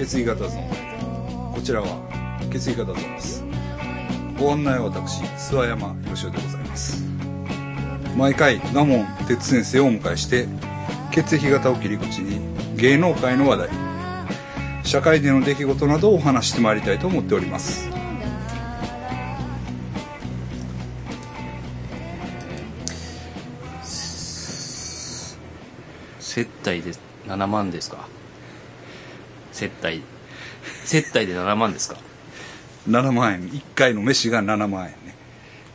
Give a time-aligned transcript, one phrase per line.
[0.00, 1.52] こそ血液型ゾーン。
[1.52, 1.86] こちらは
[2.50, 3.44] 血液型ゾーンです。
[4.38, 7.04] ご案内は私諏訪山義雄でございます。
[8.16, 10.48] 毎回賀門哲先生をお迎えして
[11.12, 12.40] 血液型を切り口に
[12.76, 13.68] 芸能界の話題
[14.84, 17.88] 社会での出来事などをお話してまいりたいと思っております。
[26.18, 26.92] 接待で
[27.26, 28.08] 7万ですか？
[29.60, 30.02] 接待。
[30.84, 31.96] 接待で7万ですか
[32.88, 33.48] ？7万円。
[33.50, 35.14] 1回の飯が7万円ね。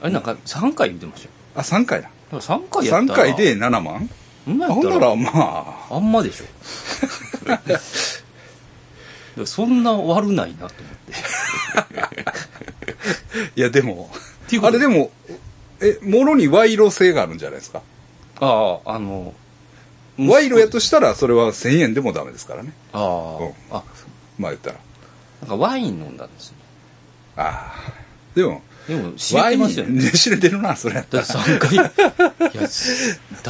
[0.02, 1.32] あれなんか3回言ってましたよ。
[1.56, 2.10] あ3回だ。
[2.32, 4.10] だから3回やった3ら回で7万？
[4.46, 5.96] ほんなあほんならまあ。
[5.96, 6.46] あんまでしょ。
[7.50, 7.64] だか
[9.38, 11.14] らそんな悪ないなと思って。
[13.60, 14.10] いやでも
[14.48, 15.12] ていうことあれでも
[15.82, 17.82] えもろに賄賂性があるんじゃないですか？
[18.40, 19.34] あああの
[20.18, 22.74] 賄賂やとしたらそれは1000円でもダメですからね。
[22.94, 23.48] あうん。
[23.72, 23.84] あ、あ
[24.38, 24.78] まあ言ったら。
[25.42, 26.56] なんかワイン飲んだんですよ。
[27.38, 27.94] ああ
[28.34, 30.12] でもでも知れてますよね。
[30.12, 30.96] 知れてるなそれ。
[31.00, 31.78] やったら3回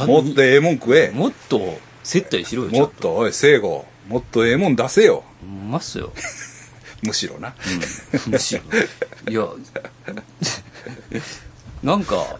[0.08, 1.10] もっとええもん食え。
[1.10, 3.86] もっと接待しろよもっとおい聖子。
[4.08, 5.24] もっとええもん出せよ。
[5.42, 6.12] うますよ、
[7.02, 7.54] むしろな。
[8.26, 8.62] うん、むしろ。
[9.30, 9.46] いや。
[11.82, 12.38] なんか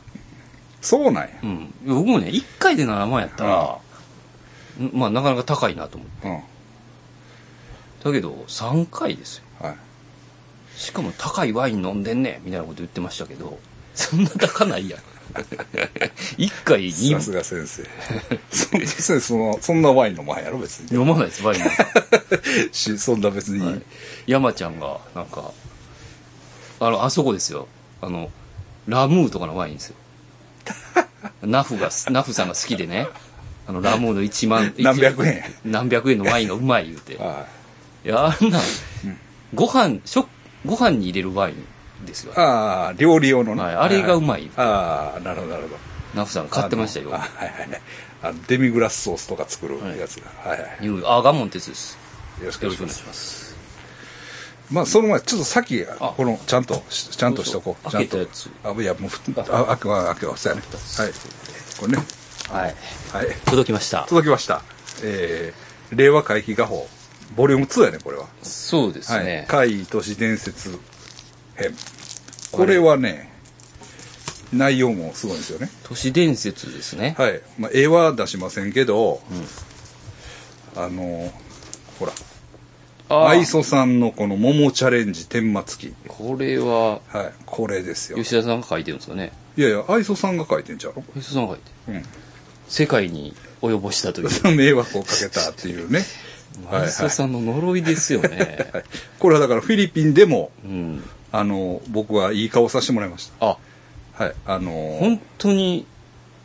[0.81, 1.31] そうなんや。
[1.43, 1.75] うん。
[1.85, 3.77] 僕もね1回で7万やったら、ん
[4.93, 6.29] まあなかなか高いなと思って。
[6.29, 6.41] うん。
[8.05, 9.45] だけど3回ですよ。
[9.61, 9.77] はい。
[10.77, 13.59] しかも高いワイン飲んでんねみたいなこと言ってましたけど
[13.95, 15.01] そんな高ないやん。
[16.39, 17.83] 1回さす2が先生。
[18.51, 20.99] そ先生そのそんなワイン飲まへんやろ別に。
[20.99, 21.61] 飲まないですワイン。
[21.61, 21.85] なんか
[22.73, 23.83] しそんな別に、はい。
[24.27, 25.53] 山ちゃんがなんか
[26.81, 27.69] あのあそこですよ。
[28.01, 28.31] あの
[28.87, 29.97] ラムーとかのワインですよ。
[31.43, 33.09] ナフがナフさんが好きでね
[33.69, 35.43] あのラムーの1万 何百円。
[35.65, 37.15] 何百円のワインがうまい言うて。
[37.15, 37.47] いは
[38.05, 38.09] い。
[38.09, 38.63] やあんなん
[39.55, 40.29] ご飯食
[40.65, 42.33] ご飯に入れるワインですよ。
[42.37, 44.51] ああ料理用のね、はいあれがうまい。
[44.57, 45.77] ああなるほどなるほど。
[46.15, 47.09] ナフさんが買ってましたよ。
[47.09, 47.71] あのあはいはい。
[47.71, 47.81] はい
[48.23, 50.17] あのデミグラスソースとか作るやつ。
[50.17, 50.85] が、はい、はい。
[50.85, 51.99] いうあガモン鉄です。
[52.41, 53.51] よろしくお願いします。
[53.51, 53.55] し
[54.71, 56.15] まあその前ちょっと先あ。
[56.17, 57.91] このちゃんとしちゃんとしとこう。
[57.91, 58.17] ちゃんと。
[58.17, 58.79] そうそう開けたやつ。
[58.79, 61.13] あいやもうふあ開けは開けはそうやねはい。
[61.79, 62.05] これね。
[62.51, 62.75] はい
[63.17, 63.29] はい。
[63.47, 64.05] 届きました。
[64.09, 64.61] 届きました。
[65.03, 66.87] えー、令和回帰画報
[67.35, 68.27] ボリューム2やねこれは。
[68.43, 69.25] そうですはい。
[69.25, 70.79] ね、怪異都市伝説
[71.55, 71.75] 編。
[72.53, 73.33] これはね
[74.53, 75.71] 内容もすごいんですよね。
[75.85, 79.23] 都市伝説ですね、はい、まあ、絵は出しませんけど、
[80.77, 81.33] あの
[81.99, 82.13] ほら。
[83.09, 87.33] あ愛想さんのこの桃チャレンジ天末期これははい。
[87.47, 88.19] これですよ。
[88.19, 89.33] 吉田さんが書いてるんですかね。
[89.57, 90.95] いやいや愛想さんが書いてんちゃう？
[91.15, 91.95] 吉田さんが書いてる。
[91.95, 92.05] うん
[92.69, 94.29] 世界に及ぼしたという。
[94.55, 95.99] 迷惑をかけたっていうね。
[96.71, 98.85] はいはい吉田さんの呪いですよね、はい、
[99.19, 101.03] これはだからフィリピンでもうん。
[101.31, 103.59] あの僕はいい顔させてもらいましあ。
[104.17, 105.85] たはいあの本当に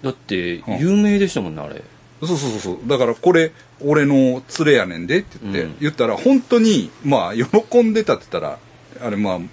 [0.04, 0.78] だってうん。
[0.80, 1.82] 有名でしたもんねあれ。
[2.20, 2.78] そうそうそうそう。
[2.88, 4.16] だからこれ俺の
[4.60, 5.76] 連れやねんでって言って、うん。
[5.80, 8.60] 言ったら本当にまあ喜んでたって言ったら
[9.02, 9.48] あれまあ、うん。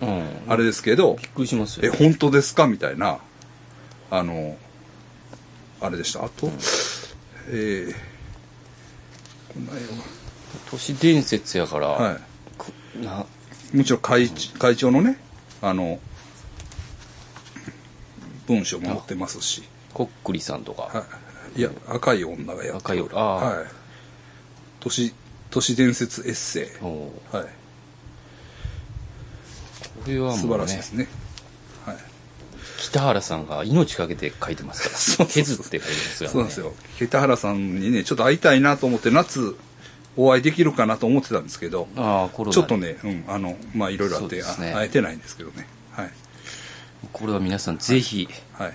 [0.48, 2.66] あれですけどびっくりしますえよ本当ですか？
[2.66, 3.18] みたいな
[4.10, 4.56] あの
[5.80, 6.24] あれでした。
[6.24, 6.48] あと、
[7.48, 7.94] えー、
[9.52, 9.76] こんな絵
[10.70, 12.18] 都市伝説やから、はは
[12.58, 13.26] くな
[13.72, 14.28] いもちろん会,、
[14.58, 15.18] 会長のね
[15.60, 16.00] あの
[18.46, 19.62] 文章も載ってますし、
[19.92, 21.04] こっくりさんとか、は
[21.54, 23.14] い、いや赤い女がやって赤い女。
[23.16, 23.66] はい。
[24.80, 25.14] 都市
[25.50, 26.62] 都市伝説エッセイ。
[26.84, 27.44] はい。
[30.04, 31.04] これはもう、ね、素晴らしいですね。
[31.04, 31.27] はい
[32.78, 36.18] 北原さんが命かけて書いてますからそう削って書いてます。
[36.18, 36.72] から、ね、そうなんですよ。
[36.96, 39.56] 北原さんにねちょっと会いたいなと思って夏
[40.16, 44.42] お会いできるかなと思ってたんですけどああコロナちょっとね、うん、あのまあいろいろあって、ね。
[44.42, 45.66] あ会えてないんですけどね。
[45.90, 46.10] はい。
[47.12, 48.72] これは皆さんぜひはい、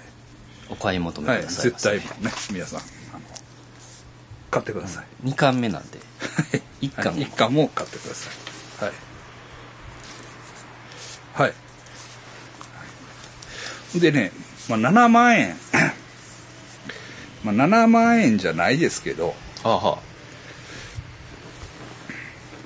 [0.70, 3.22] お買い求めはい、くださいませ、絶対ね皆さんあの
[4.52, 6.00] 買ってください、2巻目なんで。
[6.82, 8.30] 1巻はい、一巻も買ってくださ
[8.82, 8.86] い。
[8.86, 8.94] はい。
[11.34, 11.63] はい
[14.00, 14.32] でね、
[14.70, 15.56] まあ、7万円。
[17.44, 19.36] まあ7万円じゃないですけど。
[19.64, 20.00] ああは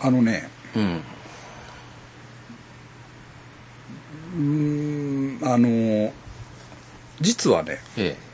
[0.02, 0.12] あ。
[0.12, 0.50] のね。
[0.76, 1.02] うん。
[4.36, 6.14] うーんあの
[7.22, 7.80] 実はね。
[7.98, 8.28] ええ。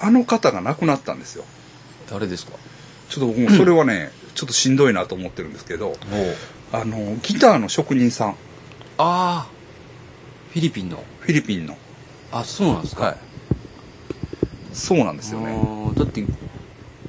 [0.00, 1.44] あの方が亡くなったんですよ。
[2.10, 2.52] 誰ですか？
[3.08, 5.88] ちょっと僕もそれはね、 ちょっとしんどいなと思ってるんですけど。
[5.88, 5.96] おう。
[6.72, 8.30] あのギターの職人さん。
[8.30, 8.34] あ
[8.98, 9.46] あ。
[9.50, 11.02] フィリピンの？
[11.20, 11.76] フィリピンの
[12.32, 13.16] あそうなんですか、はい
[14.72, 15.58] そうなんですよね
[15.96, 16.22] だって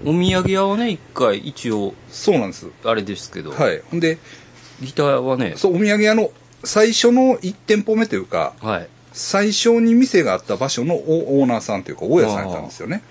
[0.05, 2.69] お土産屋はね、一回、一応、そうなんです。
[2.85, 3.81] あれですけど、はい。
[3.91, 4.19] ほんで、
[4.81, 6.31] ギターはね、そう、お土産屋の
[6.63, 8.87] 最初の1店舗目というか、はい。
[9.11, 13.01] 最初に店があった場所のオオーナーさんというか、大家さんやったんですよね。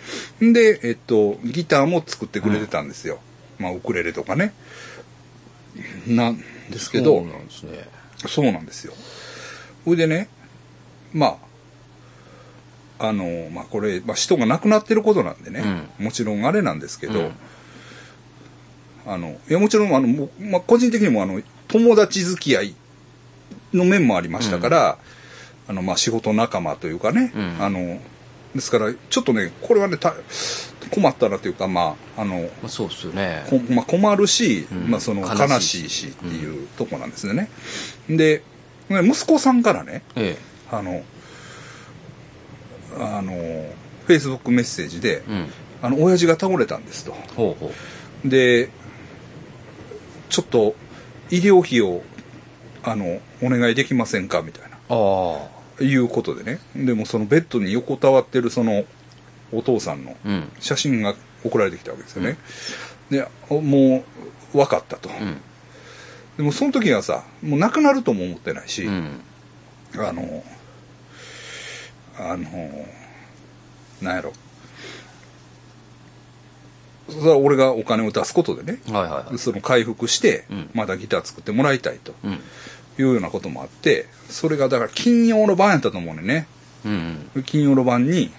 [0.43, 3.19] んで、えっと、ギターも作ってくれてたんですよ。
[3.59, 4.55] まあ、ウクレレとかね。
[6.07, 6.39] なん
[6.71, 7.89] ですけど、そうなんですね。
[8.29, 8.95] そうなんですよ。
[9.87, 10.29] それでね、
[11.13, 11.39] ま
[12.99, 15.63] あ、あの、まあこれ、まあ人が亡くなってることなんでね、
[16.01, 17.33] もちろんあれなんですけど、うん。
[19.07, 22.75] あの、いやもちろん、あの、まあ個人的にもあの、友達付き合い
[23.73, 24.99] の面もありましたから、
[25.69, 27.57] あの、まあ仕事仲間というかね、うん。
[27.61, 28.01] あの、
[28.57, 30.15] ですから、ちょっとね、これはね、た
[30.91, 33.45] 困ったなというか、まあ、あの、まあ、そうっすよね。
[33.49, 34.91] こまあ、困るし、うん。
[34.91, 37.49] まあ、その悲悲しいしっていうとこなんですよね。
[38.09, 38.56] で、ね
[38.89, 40.37] 息子さんからね、え
[40.71, 41.03] あの、
[42.99, 43.33] あの、
[44.07, 45.47] フェイスブックメッセージでえ。、うん。
[45.83, 47.13] あの、親父が倒れたんですと。
[47.37, 47.73] ほうほ
[48.25, 48.29] う。
[48.29, 48.71] で、
[50.29, 50.75] ちょっと
[51.31, 52.03] 医療費を、
[52.83, 54.43] あの、お願いできませんか？
[54.43, 54.77] みたいな。
[54.89, 55.49] あ
[55.81, 55.83] あ。
[55.83, 56.61] いうことでね。
[56.75, 58.85] でもそのベッドに横たわってるその
[59.53, 60.49] お父さんのうん。
[60.61, 62.39] 写真が送られてきたわけですよね。
[63.11, 64.05] で、おも
[64.55, 65.09] う分かったと。
[65.09, 65.37] うん。
[66.37, 69.21] でもその時はさ、もう亡くなるとも思ってないし、うん。
[69.97, 70.45] あの、
[72.19, 72.87] あの、
[74.03, 74.33] なんやろ。
[77.09, 79.39] それは俺がお金を出すことでね、はいはいはい。
[79.39, 82.33] その回復してうん、またギター作ってもらいたいとうん。
[82.33, 82.37] い
[82.99, 86.47] うようなこともあって、それがだから金曜の晩やったと思うねんね。
[86.85, 87.45] うん。
[87.45, 88.31] 金曜の晩に、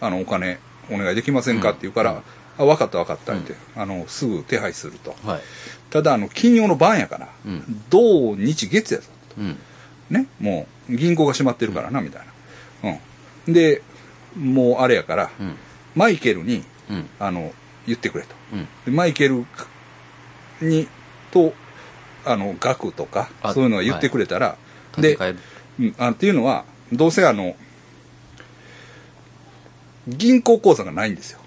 [0.00, 0.58] あの、お金
[0.90, 2.22] お願いできませんかって言うから、
[2.58, 5.14] あ、分かった分かったって、あの、すぐ手配すると。
[5.24, 5.40] はい。
[5.96, 9.06] ただ、あの、金曜の晩やから、うん土日月やぞ。
[9.38, 9.58] うん。
[10.10, 12.22] ね、もう銀行が閉まってるからな、みたい
[12.82, 12.98] な。
[13.46, 13.52] うん。
[13.52, 13.82] で、
[14.36, 15.56] もうあれやから、うん。
[15.94, 17.08] マイケルに、うん。
[17.18, 17.52] あの、
[17.86, 18.34] 言ってくれと。
[18.90, 19.46] マイケル
[20.60, 20.86] に、
[21.30, 21.54] と、
[22.26, 24.58] あの、額とか、あそういうのは言ってくれたら、
[24.98, 25.38] で、立て替える。
[25.78, 27.56] うん、あっていうのは、どうせあの、
[30.06, 31.40] 銀行口座がないんですよ。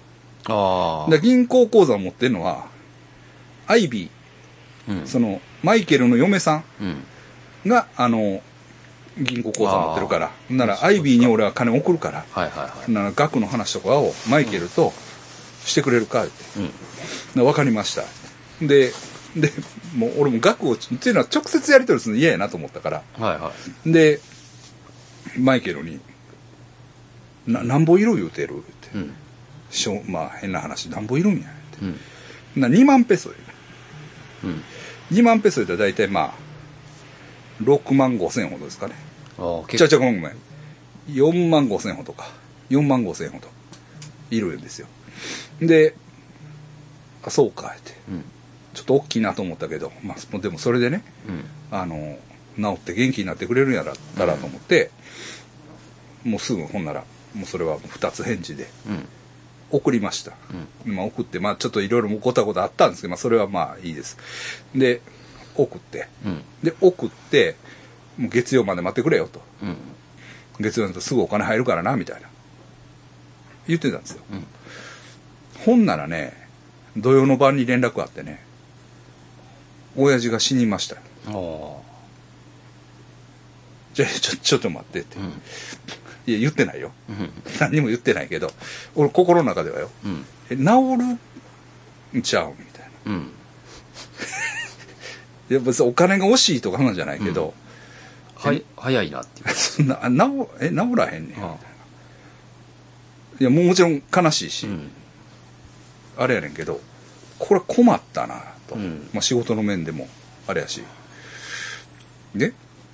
[0.48, 1.10] ああ。
[1.10, 2.66] で銀行口座を持ってるのは、
[3.66, 4.10] アイビうんー、。
[5.06, 6.88] その、マイケルの嫁さうん。
[6.88, 7.04] ん
[7.66, 8.42] が、あの、
[9.18, 12.92] 銀行口座持ってるから、なら、アイビーに俺は金送るから、はいはいはい。
[12.92, 14.92] なら、額の話とかをマイケルと
[15.64, 16.32] してくれるかって。
[16.60, 16.70] うん。
[17.34, 18.02] でわかりました。
[18.64, 18.92] で、
[19.36, 19.52] で、
[19.94, 23.52] もう俺も額を、っていうのは直接やり取りするの嫌やなと思ったから、はいは
[23.86, 23.92] い。
[23.92, 24.20] で、
[25.38, 26.00] マイケルに、
[27.46, 28.16] な、なんぼいる？
[28.16, 28.88] 言うてるって。
[28.94, 29.14] うん。
[29.70, 31.48] しょまあ変な話、なんぼいるんや？
[31.48, 31.84] って。
[32.56, 32.60] うん。
[32.62, 33.49] な2万ペソ言ううん。
[35.12, 38.94] 2万ペソ言ったら大体まあ、6万5千ほどですかね。
[39.38, 40.36] ああ、ちゃ結ちゃごめんごめん。
[41.08, 42.28] 4万5千ほどか。
[42.70, 43.48] 4万5千ほど。
[44.30, 44.86] いるんですよ。
[45.60, 45.94] で、
[47.24, 47.92] あ、そうか、って。
[48.08, 48.24] うん。
[48.74, 51.44] ちょっと大きいなと思ったけど、まあ、でもそれでね、うん。
[51.70, 52.18] あの、
[52.56, 54.90] 治って元気になってくれるんやったらと思って、
[56.24, 57.04] もうすぐほんなら、
[57.34, 59.08] もうそれはもう2つ返事でうん。
[59.70, 60.32] 送りました。
[60.84, 64.16] まあ送って、まあちょっといろいろもごたごたあったんですけど、まあそれはまあいいです。
[64.74, 65.00] で、
[65.56, 66.42] 送って、うん。
[66.62, 67.56] で、送って、
[68.18, 69.40] もう月曜まで待ってくれよと。
[69.62, 69.76] うん。
[70.60, 72.28] 月曜になるとすぐお金入るからな、みたいな。
[73.66, 74.22] 言ってたんですよ。
[74.32, 74.46] うん
[75.64, 76.32] ほんならね、
[76.96, 78.42] 土曜の晩に連絡があってね、
[79.96, 81.02] 親父が死にましたよ。
[81.26, 81.90] ああ。
[83.92, 85.18] じゃあ、ちょ、ちょっと待ってって。
[86.30, 86.34] うん。
[86.34, 86.92] いや、言ってないよ。
[87.08, 87.30] うん。
[87.60, 88.50] 何にも言ってないけど、
[88.94, 90.24] 俺心の中ではよ、うん。
[90.50, 90.62] え、治
[92.12, 93.12] るんちゃうみたいな。
[93.12, 93.30] うん。
[95.50, 97.54] い や、別にお金が惜しいとかなんじゃないけど、
[98.34, 99.54] はい、早いなっていう。
[99.54, 101.28] そんな、あ治、え、治らへんねん。
[101.28, 101.56] みたいなあ
[103.40, 104.90] いや、もうもちろん悲しいし、うん。
[106.18, 106.80] あれやねんけど、
[107.38, 108.74] これ困ったなと。
[108.74, 110.08] うんまあ仕事の面でも、
[110.46, 110.82] あれやし。
[112.34, 112.52] で、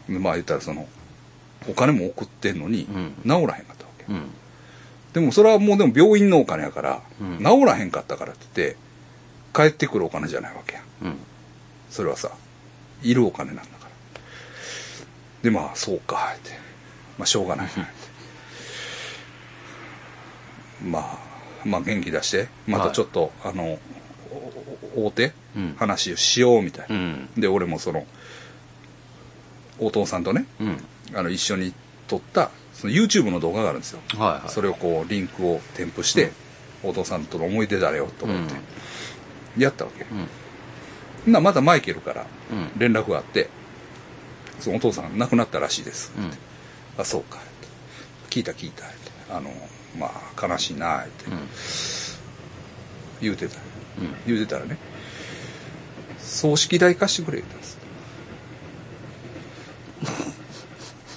[0.08, 0.88] まあ言ったらその、
[1.68, 4.04] お金も送ってんのに、うん治らへんかったわけ。
[4.08, 4.22] うん。
[5.12, 8.76] でもそれはもうでも病院のお金やから、うん治らへんかったからって言って、
[9.54, 10.84] 帰ってくるお金じゃないわけやん。
[11.04, 11.16] うん。
[11.90, 12.30] それはさ、
[13.02, 13.90] いるお金なんだから。
[15.42, 16.50] で、まあ、そうか、って。
[17.18, 17.68] まあ、しょうがない。
[20.84, 21.18] まあ、
[21.64, 23.78] まあ、元気出して、またちょっと、あの、
[24.30, 26.94] おお大手、うん話をしようみたいな。
[26.94, 27.28] うん。
[27.38, 28.06] で、俺もその、
[29.78, 30.84] お父さんとね、うん。
[31.14, 31.72] あの、一緒に
[32.08, 34.00] 撮った、その YouTube の動画があるんですよ。
[34.16, 34.50] はいはい。
[34.50, 36.32] それをこう、リンクを添付して、
[36.82, 38.54] お父さんとの思い出だよ、と思って、
[39.62, 40.04] やったわけ。
[40.04, 41.32] うん。
[41.32, 42.70] ならまたマイケルからうん。
[42.78, 43.48] 連絡があって、
[44.60, 46.12] そのお父さん亡くなったらしいです。
[46.16, 46.30] うん。
[47.00, 47.38] あ、そうか。
[48.30, 48.84] 聞いた聞いた。
[49.36, 49.50] あの、
[49.98, 51.24] まあ、悲しいな、って。
[53.20, 53.56] 言うてた、
[54.26, 54.76] 言うてたらね
[56.18, 57.78] 葬式代貸してくれ言ったんです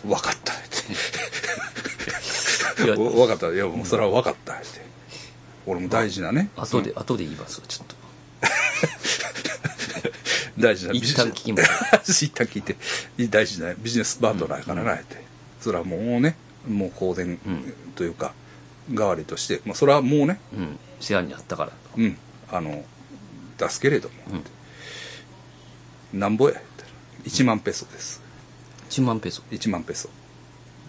[0.05, 0.53] 分かった。
[0.53, 0.61] って
[2.95, 3.53] 分かった。
[3.53, 4.53] いや もうそれは分かった。
[4.53, 4.65] って
[5.65, 6.49] 俺も大事なね。
[6.55, 7.95] 後で、後で言いますわちょっと。
[10.59, 11.63] 大事な一旦聞きま
[12.03, 12.11] す。
[12.25, 12.75] 一旦聞いて。
[13.29, 15.17] 大事なビジネスパートナーやからなって、
[15.61, 16.35] それはもうね
[16.67, 17.39] もう香典
[17.95, 18.33] というか、
[18.91, 20.39] 代わりとして、まあ、それはもうね。
[20.53, 20.79] うん。
[20.99, 21.71] 世話になったから。
[21.97, 22.17] うん。
[22.51, 22.83] あの
[23.57, 24.15] 出すけれども、
[26.13, 26.89] なんぼや言ったら。
[27.25, 28.21] 1万ペソです
[28.89, 29.41] 1万ペソ。
[29.51, 30.09] 1万ペソ。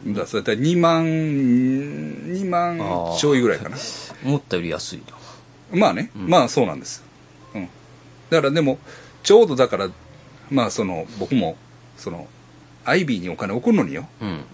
[0.07, 2.78] だそれだ2万2万
[3.19, 3.76] ちょいぐらいかな。
[4.25, 5.02] 思ったより安い
[5.73, 5.76] な。
[5.78, 7.04] まあね、まあそうなんです、
[7.54, 7.69] うん、
[8.28, 8.80] だからでも
[9.23, 9.88] ちょうどだから
[10.50, 11.57] まあその僕も
[11.97, 12.26] その
[12.85, 14.09] アイビーにお金送るのによ。
[14.21, 14.45] うん。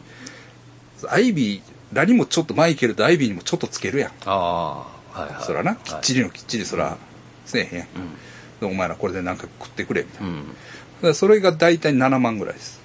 [1.09, 1.63] アイビー
[1.93, 4.11] らにもちょっとマイケルとアイビーにもちょっとつけるやん。
[4.27, 5.45] ああはいはい。
[5.45, 5.73] そらな。
[5.73, 5.89] はい。
[5.89, 6.99] きっちりのきっちりそら
[7.47, 11.15] せえへんやん、お前らこれでなんか食ってくれみたいな、うん。
[11.15, 12.81] それが大体7万ぐらいです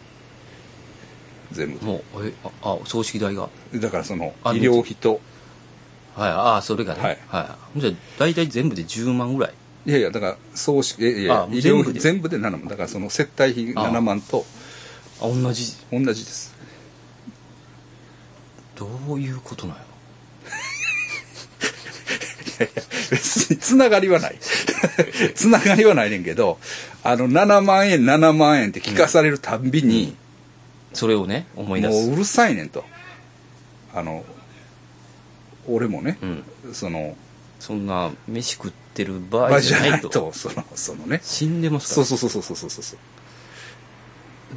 [1.52, 1.86] 全部。
[1.86, 3.50] もうえああ葬式代が。
[3.72, 5.20] でだからその医あ療費と。
[6.16, 7.02] はいああそれがね。
[7.02, 7.18] はい。
[7.28, 9.54] はい、じゃあ大体全部で10万ぐらい。
[9.86, 12.68] いやいやだから葬式いやいやあ医療費全部で7万。
[12.68, 13.90] だからその接待費あ。
[13.90, 14.46] 7万と。
[15.22, 15.74] あ同じ。
[15.92, 16.54] 同じです。
[18.76, 19.84] どういうことなんや
[23.12, 24.36] 別につながりはない。
[25.36, 26.60] つながりはないねんけど
[27.04, 30.16] あの7万円7万円って聞かされるたんびに、
[30.94, 32.08] それをね思い出す。
[32.08, 32.84] もううるさいねんと。
[33.94, 34.24] あの
[35.68, 36.44] 俺もね、うん。
[36.74, 37.16] その
[37.60, 41.20] そんな飯食ってる場場合合じじゃないととそのそのね。
[41.24, 42.06] 死んでますから。
[42.06, 43.00] そうそうそうそうそうそうそう。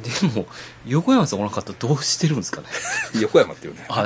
[0.03, 0.45] でも
[0.85, 2.67] 横山さんおらんかったらどうしてるんですかね。
[3.21, 3.85] 横山っていうね。
[3.87, 4.03] あ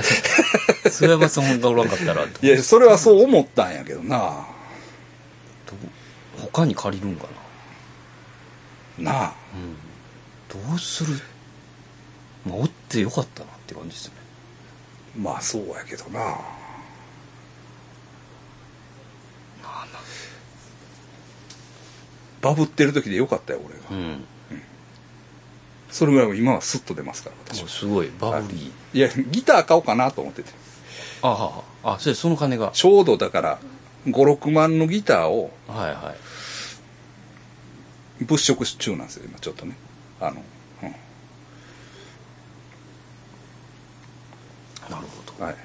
[0.83, 4.45] 諏訪山さんがおらんかったらどいやそれはそう思ったんやけどな。
[6.37, 7.27] 他に借りるんか
[8.97, 9.11] な。
[9.11, 9.33] なあ。
[10.49, 11.13] どうする
[12.49, 14.19] まあおってよかったなって感じですよね。
[15.21, 16.37] まあそうやけどな。
[22.41, 23.81] バブってる時でよかったよ俺が。
[23.91, 24.25] うん。
[25.91, 27.67] それぐらいは今はスッと出ますから私は。
[27.67, 28.09] すごい。
[28.19, 28.97] バブリー。
[28.97, 30.51] いやギター買おうかなと思ってて。
[31.21, 32.71] あああそれその金が。
[32.73, 33.59] ちょうどだから
[34.07, 36.15] 56万のギターをはいは
[38.21, 38.23] い。
[38.23, 39.75] 物色中なんですよ今ちょっとね。
[40.21, 40.41] あの、
[40.83, 40.95] うん
[44.89, 45.05] なる
[45.37, 45.55] ほはい。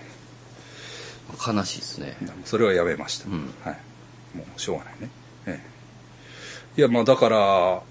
[1.46, 2.16] ど悲しいですね。
[2.44, 3.52] それはやめました、うん。
[3.64, 3.78] はい。
[4.36, 5.08] もうしょうがないね、
[5.46, 5.60] え
[6.76, 7.82] え、いやまあだから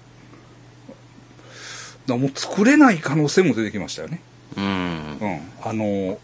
[2.06, 4.20] だもう作れない可能性も出てきましたよね。
[4.56, 4.64] うん。
[4.64, 5.40] うん。
[5.62, 6.18] あの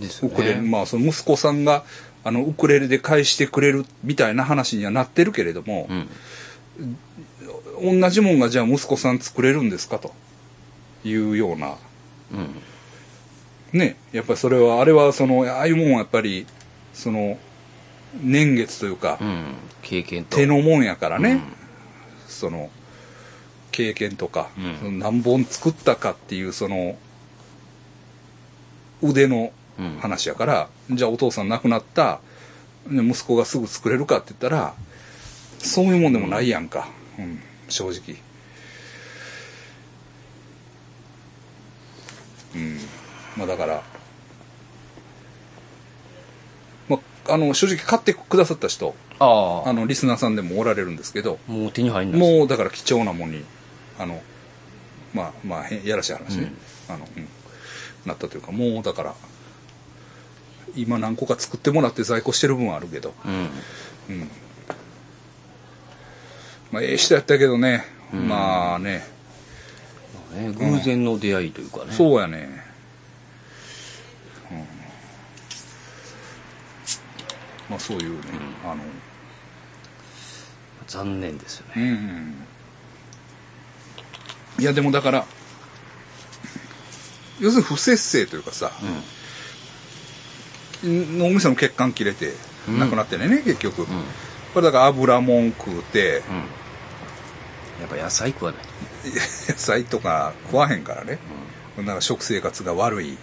[0.00, 1.84] ですよウクレレ、ねまあその息子さんが
[2.22, 5.94] あのウクレレで返してくれるみたいな話にはなってるけれどもう、
[7.84, 8.00] ん。
[8.00, 9.98] 同じもんがじゃあ息子さん作れるんですか？
[9.98, 10.14] と
[11.04, 11.76] いうような
[12.32, 12.48] うん
[13.72, 16.46] ねやっぱりそれはあれはそのああいうもんはやっぱり
[16.92, 17.38] その
[18.22, 19.44] 年月というか、うん
[19.82, 20.36] 経験と。
[20.36, 21.42] 手のもんやからね、うん。
[22.26, 22.70] その
[23.70, 24.76] 経験とか、うん。
[24.78, 26.96] その何本作ったかっていうその
[29.02, 29.98] 腕のうん。
[29.98, 32.20] 話やから、じゃあお父さん亡くなった
[32.88, 34.74] ね息子がすぐ作れるかって言ったら
[35.58, 38.16] そういうもんでもないやんか、うん、正直。
[42.54, 42.78] うん
[43.36, 43.82] まあだから。
[46.88, 49.68] まああの正直買ってくださった人ああ。
[49.68, 53.44] あのリスナーさんでもおられるんですけどもう手に入んないもうだから貴重なもんに
[53.98, 54.22] あの
[55.12, 56.52] まあまあへんやらしい話ね、
[56.88, 57.28] あのうん、
[58.04, 59.14] なったというかもうだから
[60.76, 63.14] 今何個か作ってもらって在庫してる分はあるけど。
[63.24, 64.30] うん。
[66.70, 68.28] まあええ人やったけどね、うん。
[68.28, 69.02] まあね。
[70.32, 71.92] まあね偶然の出会いというかね。
[71.92, 72.62] そうやね、
[74.50, 74.66] うん、
[77.68, 78.16] まあそういうね、
[78.64, 78.82] あの。
[80.86, 81.72] 残念ですよね。
[81.76, 82.46] うん
[84.58, 85.26] いやでもだから
[87.40, 88.72] 要するに不節制というかさ、
[90.82, 92.32] 脳みその血管切れて
[92.68, 92.78] うん。
[92.78, 93.86] 亡くなってね、結局、うん。
[94.54, 96.22] これだから油もん食うて。
[96.28, 96.36] うん。
[97.80, 98.62] やっぱ野菜食わない。
[99.14, 99.20] 野
[99.56, 101.18] 菜とか食わへんからね、
[101.76, 103.18] なんか食生活が悪い、うん、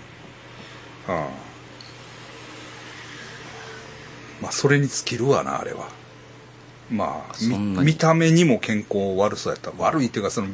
[4.44, 5.88] まあそれに尽きるわなあれは
[6.92, 10.50] まあ見た目にも健康悪そうやった悪いっていうかその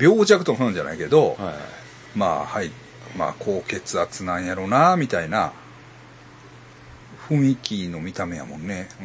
[0.00, 1.52] 病弱とかなんじゃないけど、は
[2.14, 2.70] いまあはい
[3.16, 5.52] まあ高血圧なんやろなみたいな
[7.28, 8.88] 雰囲気の見た目やもんね。
[9.00, 9.04] う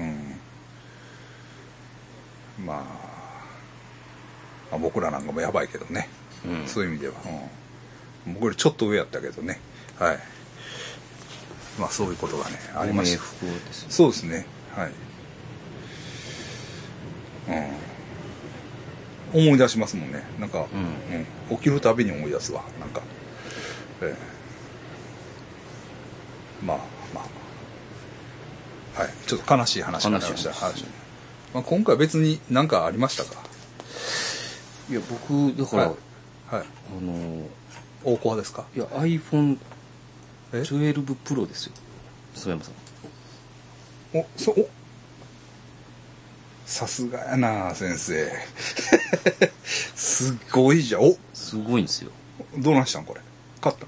[2.61, 2.65] ん。
[2.65, 2.77] まあ、
[4.71, 6.09] まあ、僕らなんかもやばいけどね。
[6.45, 7.13] うんそういう意味では。
[8.27, 9.59] うん、僕よりちょっと上やったけどね。
[9.97, 10.19] はい。
[11.79, 13.23] まあそういうことがね、ありました。
[13.23, 13.51] ね
[13.89, 14.45] そうですね。
[14.75, 14.91] はい。
[19.33, 19.41] うん。
[19.47, 20.23] 思い出しますもんね。
[20.39, 22.63] なんか、うんうん起きるたびに思い出すわ。
[22.79, 23.01] なんか。
[24.01, 24.15] え
[26.61, 26.77] えまあ
[27.13, 27.21] ま
[28.97, 29.01] あ。
[29.01, 29.13] はい。
[29.25, 30.49] ちょっと悲しい話になりました。
[30.49, 30.73] 悲しいはい
[31.53, 33.41] まあ、今回別に何かありましたか？
[34.91, 35.95] いや僕だから、はい。
[36.57, 36.65] はい。
[36.97, 37.47] あの
[38.03, 38.65] 大コアですか？
[38.75, 38.85] いや
[40.51, 41.73] iPhone12 え Pro ですよ。
[42.35, 44.17] 曽山さん。
[44.17, 44.69] お、そ、お。
[46.65, 48.31] さすがやな先生。
[49.95, 51.01] すっごいじゃん。
[51.03, 51.17] お。
[51.33, 52.11] すごいんですよ。
[52.57, 53.21] どうなんしたんこれ？
[53.61, 53.85] 買った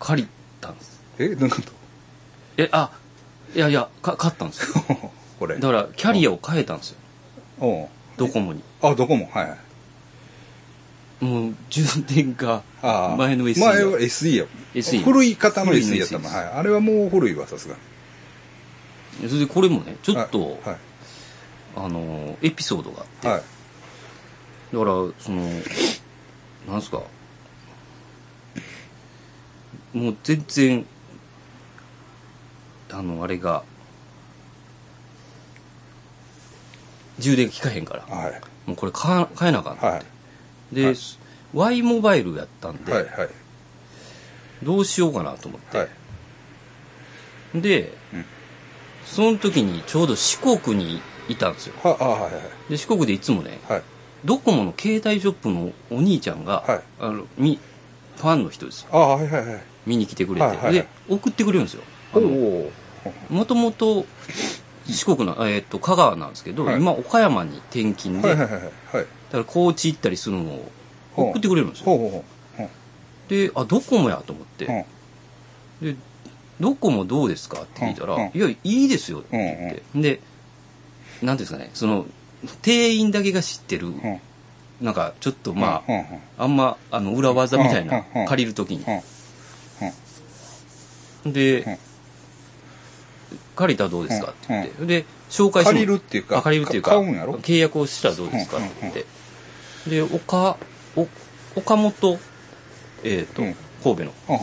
[0.00, 0.28] 借り
[0.60, 1.00] たんです。
[1.18, 1.28] え？
[1.34, 1.72] どうなんと？
[2.56, 2.90] えあ
[3.54, 4.84] いやいやか買ったんですよ。
[5.38, 5.58] これ。
[5.58, 6.96] だからキャリアを変えたんですよ。
[7.60, 7.88] おう。
[8.16, 8.62] ドコモに。
[8.82, 9.28] あ、どこも。
[9.32, 9.58] はいはい。
[11.20, 14.46] もう充電がああ前の SE 前はが SE や。
[14.74, 16.24] SE 古い方の SE やったの。
[16.24, 16.46] SE はい。
[16.58, 17.76] あれはもう古いわ、さすが
[19.22, 19.28] に。
[19.28, 20.76] それでこれもねちょっと、はい。
[21.76, 23.42] あのエピソードがあって、はい。
[24.72, 25.42] だからその
[26.68, 27.02] なんすか
[29.92, 30.86] もう全然
[32.90, 33.64] あのあれが
[37.18, 38.40] 充電効かへんからはい。
[38.66, 40.02] もうこれ買わ買えなあかんって、はい。
[40.72, 40.94] で、はい
[41.54, 43.04] Y モバイルやったんで、はい。
[43.04, 43.28] はい。
[44.64, 45.88] どうしようかなと思って、は
[47.54, 47.60] い。
[47.60, 48.24] で、うん
[49.06, 50.98] その時にちょうど四国に
[51.28, 52.28] いたんですよは、いは
[52.68, 53.82] いで四国でいつもねはい。
[54.24, 57.60] ドコモの携帯ショップのお兄ちゃんが、はいあのみ
[58.16, 58.86] ファンの人です。
[59.86, 61.82] 見に来てくれて、はいはいはいで送ってくれるんですよ。
[63.28, 64.06] もともと
[64.86, 68.62] 四国の、えーっと香川なんですけど、はい今岡山に転勤で、はいはいはい
[68.96, 69.06] はい。
[69.30, 69.32] はい。
[69.32, 70.70] だから高知行ったりするのを
[71.16, 71.84] 送ってくれるんですよ。
[71.86, 72.24] ほうほうほう。
[73.28, 74.86] であドコモやと思って、
[75.80, 75.94] うん。
[75.94, 75.96] で
[76.60, 80.20] ドコモどうですかって聞いたら、いやいいですよって言って、で
[81.22, 82.06] なんですかねその
[82.62, 84.20] 店員だけが知ってる、うん。
[84.80, 88.84] なんかちょっとまあ、あんまあの裏技みたいな、借りる時に、
[91.24, 91.32] うん。
[91.32, 91.78] で、うん
[93.56, 94.32] 借りたらどうですか？
[94.32, 98.58] って言って、うで紹介しても借りるっていうかあ借りるっていうか契約をしたらどうですか？
[98.58, 99.06] って言って、
[99.88, 100.56] で岡
[100.96, 101.08] お
[101.56, 102.18] 岡本
[103.04, 103.54] えっ、と、うん。
[103.82, 104.12] 神戸の。
[104.28, 104.36] うん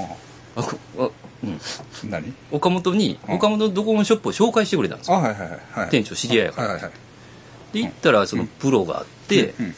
[0.54, 1.10] あこあ、
[1.44, 1.60] うん、
[2.10, 2.34] 何？
[2.52, 3.36] 岡本に、うん。
[3.36, 5.60] 岡本ドコモショップを紹介してくれたんですあ、よはいはいはい。
[5.72, 5.90] はい。
[5.90, 6.68] 店長知り合いやから。
[6.68, 6.94] はいはいはい。
[7.74, 9.76] で行ったらそのプロがあって、うん、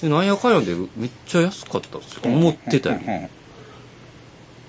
[0.00, 3.04] でなんやかんやでめっちゃ安かったんですよ、思ってたより、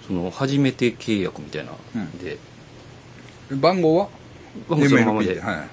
[0.08, 2.40] その初めて契約みたいなうんで、うん
[3.52, 4.10] 番号は？
[4.70, 5.42] まあそのままでで。
[5.42, 5.66] は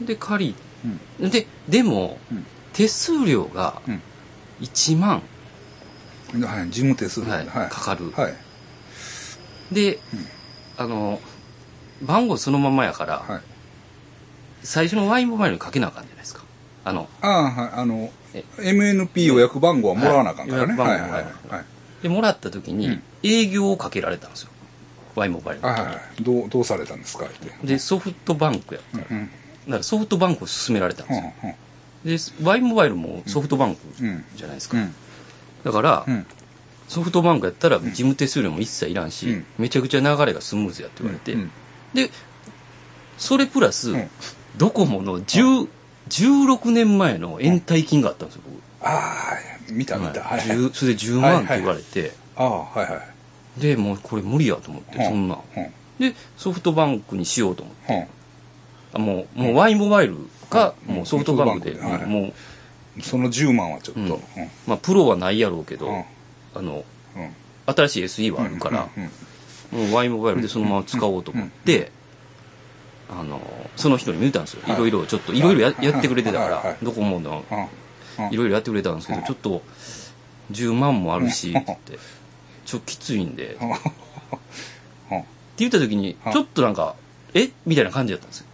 [0.00, 0.04] い。
[0.04, 0.98] で借うん。
[1.20, 2.46] りででも、うん。
[2.72, 4.02] 手数料がうん。
[4.60, 5.22] 1万、
[6.34, 6.42] うん。
[6.44, 7.30] はい、事務手数料。
[7.30, 7.44] はい。
[7.44, 7.68] ねはい。
[7.68, 8.10] かかる。
[8.10, 8.34] はい。
[9.72, 9.98] で、
[10.76, 11.20] あの
[12.02, 13.40] 番号そのままやから、はい。
[14.62, 16.42] 最初の Y モバイルにかけなあかんじゃないですか。
[16.84, 17.70] あのああ、はい。
[17.80, 20.74] あのえ、MNP 予約番号はもらわなあかんからね。
[20.74, 20.90] はい。
[20.90, 21.00] はい。
[21.00, 21.10] はい。
[21.12, 21.20] は
[21.60, 21.64] い。
[22.02, 23.02] でもらった時にうん。
[23.22, 24.50] 営業をかけられたんですよ
[25.16, 26.22] Y モバイルにはいはいはい。
[26.22, 27.24] どう、どうされたんですか？
[27.26, 27.66] って。
[27.66, 29.20] でソフトバンクやったうん。
[29.20, 29.26] うん。
[29.26, 32.16] だからソフトバンクを勧められたんですようん。
[32.44, 34.24] で Y モバイルもソフトバンクうん。
[34.36, 34.94] じゃないですか、うん。
[35.64, 36.26] だから、うん。
[36.88, 41.50] ソフトバンクやったら事務手数料も一切いらんし、うんめちゃくちゃ流れがスムーズやって言われて、うん。
[41.94, 42.10] で
[43.18, 44.10] それプラス、うん
[44.56, 45.68] ドコモの10
[46.08, 50.22] 16年前の延滞金があったんですよ僕ああ、見た見た。
[50.22, 50.48] はいはい。
[50.56, 53.08] 10それで10万って言われて、ああ、はいはい。
[53.58, 55.38] でもうこれ無理やと思って、そんな。
[55.98, 58.08] でソフトバンクにしようと思って。
[58.94, 59.00] うん。
[59.00, 60.16] あもうもう Y モバイル
[60.50, 60.94] か、うん。
[60.96, 62.32] もうソフトバンクで、も
[62.98, 64.20] う、その10万はちょっと。
[64.66, 66.04] まあ、プロはないやろうけど、うん。
[66.54, 66.84] あの
[67.16, 67.30] うん。
[67.66, 68.88] 新しい SE はあるから、
[69.72, 71.90] もう Y モバイルでそのまま使おうと思って、
[73.08, 73.40] あの
[73.76, 74.74] その人にも言ったんですよ、はい。
[74.74, 77.44] いろいろちょっといろいろやってくれてたからドコモの
[78.30, 79.24] いろいろやってくれたんですけどうん。
[79.24, 79.62] ちょっと
[80.52, 81.98] 10万もあるしうんって
[82.66, 83.54] ちょっときついんで。
[83.56, 85.22] ってうん
[85.56, 86.32] 言った時にうん。
[86.32, 86.94] ちょっとなんか
[87.32, 87.48] え？
[87.64, 88.46] みたいな感じだったんですよ。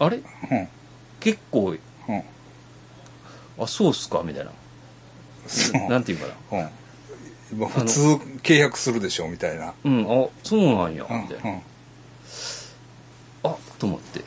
[0.00, 0.16] あれ？
[0.16, 0.20] う
[0.54, 0.68] ん。
[1.20, 1.76] 結構
[2.08, 2.22] うん。
[3.58, 4.22] あそうっすか？
[4.24, 4.50] みたいな。
[5.88, 6.70] なんていうかな。
[7.68, 8.00] 普通
[8.42, 9.74] 契約するでしょ、みたいな。
[9.84, 10.00] うん。
[10.02, 11.06] あそうなんや。
[11.08, 11.22] うん。
[11.22, 11.60] みたいな。
[13.44, 14.24] あと思って。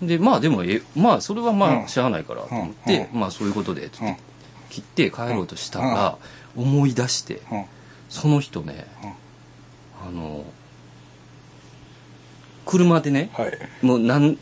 [0.00, 1.84] でまあでもえまあそれはまうん。
[1.84, 3.20] あしゃあないからと思って、うん。
[3.20, 4.16] まあそういうことでつっ
[4.70, 6.16] 切って帰ろうとしたら、
[6.56, 7.64] 思い出してうん。
[8.08, 9.10] その人ね、うん
[10.08, 10.44] あの
[12.64, 13.52] 車でね、はい。
[13.80, 14.36] もうなん、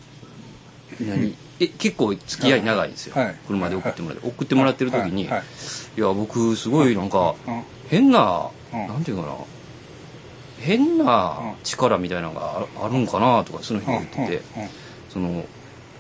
[0.99, 3.15] 何、え、結構付き合い長いんですよ。
[3.15, 3.35] はい。
[3.47, 4.27] 車で送ってもらって。
[4.27, 5.33] 送ってもらってる時に、はい。
[5.35, 5.45] はい。
[5.99, 7.63] いや、僕、すごいなんか、うん。
[7.91, 8.87] 変な、うん。
[8.87, 9.35] なんていうかな、
[10.61, 14.43] 変な力みたいなのがああるんかなとか、その人が言ってて、
[15.11, 15.45] その、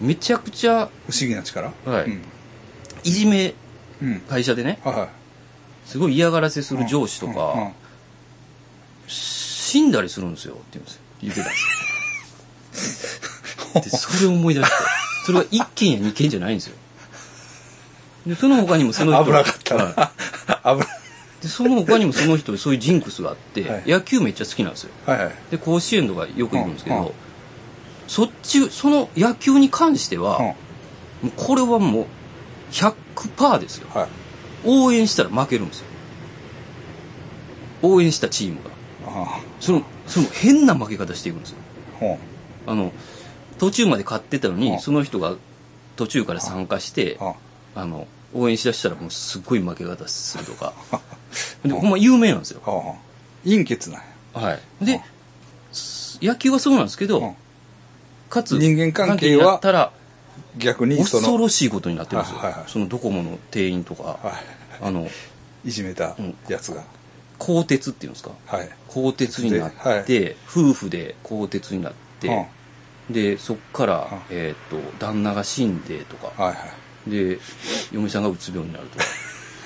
[0.00, 1.74] めちゃくちゃ、不思議な力？
[1.84, 2.04] はい。
[2.06, 2.22] うん。
[3.04, 3.54] いじめ、
[4.02, 4.20] うん。
[4.20, 5.08] 会社でね、はいはい
[5.84, 7.72] すごい嫌がらせする上司とうんうんか、
[9.06, 11.00] 死んだりするんですよって言うんですよ。
[11.22, 13.80] 言ってたんですよ。
[13.82, 14.74] で、それを思い出して、
[15.26, 16.76] それが1件や2件じゃないんですよ。
[18.26, 20.12] で、その他にもその人危なかったは
[20.64, 20.84] ない危
[21.42, 24.90] で、その他にもその人、そういうジンクスがあって、はい野球めっちゃ好きなんですよ。
[25.06, 27.12] はいはいで、甲子園とかよく行くんですけど、うんうん
[28.06, 30.56] そっち、その野球に関しては、うんも
[31.24, 32.06] うこれはもう
[32.70, 33.88] 100%ですよ。
[33.94, 34.08] はい
[34.64, 35.86] 応援したら負けるんですよ。
[37.82, 38.70] 応援したチームが。
[39.06, 42.18] あその、その変な負け方していくんですよ。
[42.66, 42.92] あの、
[43.58, 45.34] 途中まで勝ってたのに、うんその人が
[45.96, 47.34] 途中から参加してう、あ
[47.76, 50.72] あの、応援しだしたらもうすっごい負け方するとか。
[51.64, 52.60] で、ほんま有名なんですよ。
[52.66, 52.98] あ
[53.44, 54.84] 陰血なんやはい。
[54.84, 55.00] で、
[56.20, 57.34] 野球はそうなんですけど、うん
[58.30, 59.92] かつ、人間関係はったら、
[60.56, 62.32] 逆にその恐ろしいことになってるんです。
[62.32, 62.38] よ。
[62.38, 62.70] はいはいはい。
[62.70, 64.18] そのドコモの店員とか、は
[64.80, 65.08] あの、
[65.64, 66.16] いいじめた
[66.48, 66.84] やつが。
[67.38, 68.30] 鋼鉄っていうんですか？
[68.46, 68.70] はい。
[68.88, 70.36] 鋼鉄になって、はい。
[70.48, 73.12] 夫婦で鋼鉄になって、うん。
[73.12, 74.36] で、そっから、うん。
[74.36, 76.66] えっ、と、旦那が死んでとか、はいは
[77.08, 77.10] い。
[77.10, 77.38] で、
[77.92, 79.04] 嫁さんがうつ病になるとか。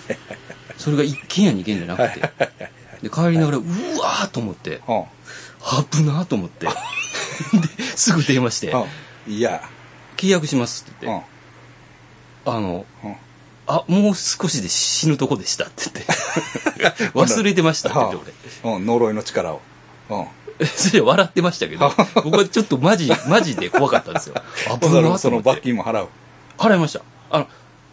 [0.78, 2.20] それが1件や2件じゃなくて。
[3.02, 3.60] で、帰りながら、う
[4.00, 5.04] わーと思って、うん。
[5.90, 6.66] 危なーと思って。
[6.66, 6.72] で、
[7.96, 8.78] すぐ電話して、う
[9.30, 9.32] ん。
[9.32, 9.62] いや
[10.18, 11.26] 契約しますってうん言って、
[12.44, 13.16] あの、うん。
[13.66, 17.12] あ、もう少しで死ぬとこでしたって言って。
[17.18, 18.32] 忘れてましたって言って
[18.64, 18.86] うん。
[18.86, 19.60] 呪いの力を。
[20.10, 20.18] うん。
[20.20, 20.28] 俺。
[20.66, 21.92] それ笑ってましたけど、
[22.24, 24.34] 僕はちょっとマジ、マジで怖かったんですよ。
[24.80, 25.60] 危なその罰。
[25.60, 26.08] 金も払う。
[26.56, 27.02] 払いました。
[27.30, 27.48] あの、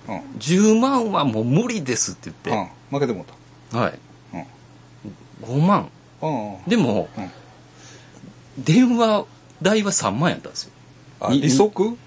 [0.07, 0.19] うん。
[0.39, 2.69] 10万はもう無理ですってう言っん。
[2.89, 3.25] 負けてもう
[3.71, 3.99] て、はい。
[5.41, 5.89] た5万。
[6.21, 6.53] うん。
[6.55, 7.31] うんでも、うん。
[8.57, 9.25] 電話
[9.61, 10.71] 代は3万やったんですよ。
[11.19, 11.97] あに利息？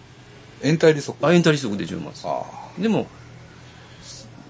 [0.62, 1.26] 延滞利息。
[1.26, 2.24] アイエンタリストで10万です。
[2.26, 2.42] あ
[2.78, 3.06] でも、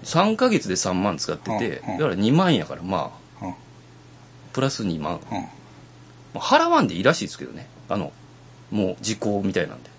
[0.04, 3.54] 3ヶ月で3万使ってて、だから2万やからまあ、
[4.52, 5.20] プラス2万。
[6.34, 7.68] 払わんでいいらしいですけどね。
[7.88, 8.12] あの、
[8.70, 9.90] もう時効みたいなんで。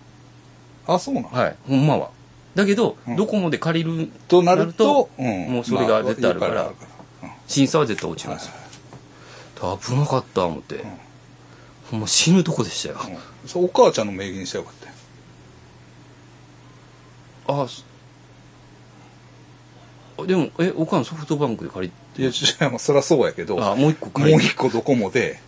[0.87, 1.23] あそうなん。
[1.25, 2.09] はい、ほんまは。
[2.55, 3.15] だけど、うん。
[3.15, 5.53] ドコモで借りるとなるとうん。
[5.53, 6.71] もうそれが絶対あるから
[7.47, 8.53] 審査は絶対落ちるんですよ。
[9.77, 10.79] 危なかった思って、ん。
[11.91, 12.97] ほんま死ぬとこでしたよ。
[13.43, 13.49] うん。
[13.49, 14.87] そうお母ちゃんの名義にしたらよかった。
[14.87, 14.88] よ
[17.51, 17.83] あそ
[20.21, 25.39] あでも、え、おかんソフトバンクで借りいや、違う、まあ、そりゃそうやけど、あ、もう一個も借りう一個ドコモで、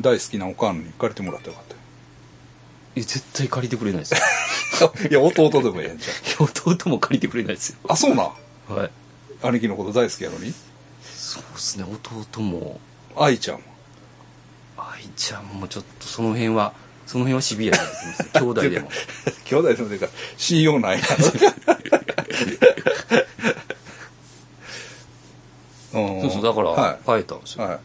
[0.00, 1.68] 大好きなおかんに借りてもらったらよかっ
[2.96, 4.20] え絶対借りてくれないですよ。
[4.90, 5.10] たよ。
[5.10, 6.46] いや、弟でもええんじゃん。
[6.46, 7.78] 弟も借りてくれないですよ。
[7.88, 8.26] あ、そうなん
[8.68, 8.90] はい。
[9.42, 10.52] 兄貴のこと大好きやのに
[11.02, 12.80] そうですね、弟も、
[13.16, 13.62] 愛ちゃんも。
[14.76, 16.72] 愛ちゃんもちょっとその辺は、
[17.08, 18.28] その辺はシビアになってますね。
[18.34, 18.90] 兄弟でも。
[19.46, 21.06] 兄弟でもというか、信用ないな。
[25.94, 27.62] う んそうそう、だから、は変えたんですい。
[27.62, 27.64] よ。
[27.64, 27.78] はい。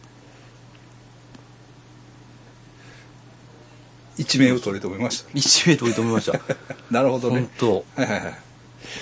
[4.18, 5.30] 一命を取り留めました。
[5.34, 6.38] 一名取り留めました。
[6.92, 7.86] なるほどね本。
[7.96, 8.36] 当はいはいはい。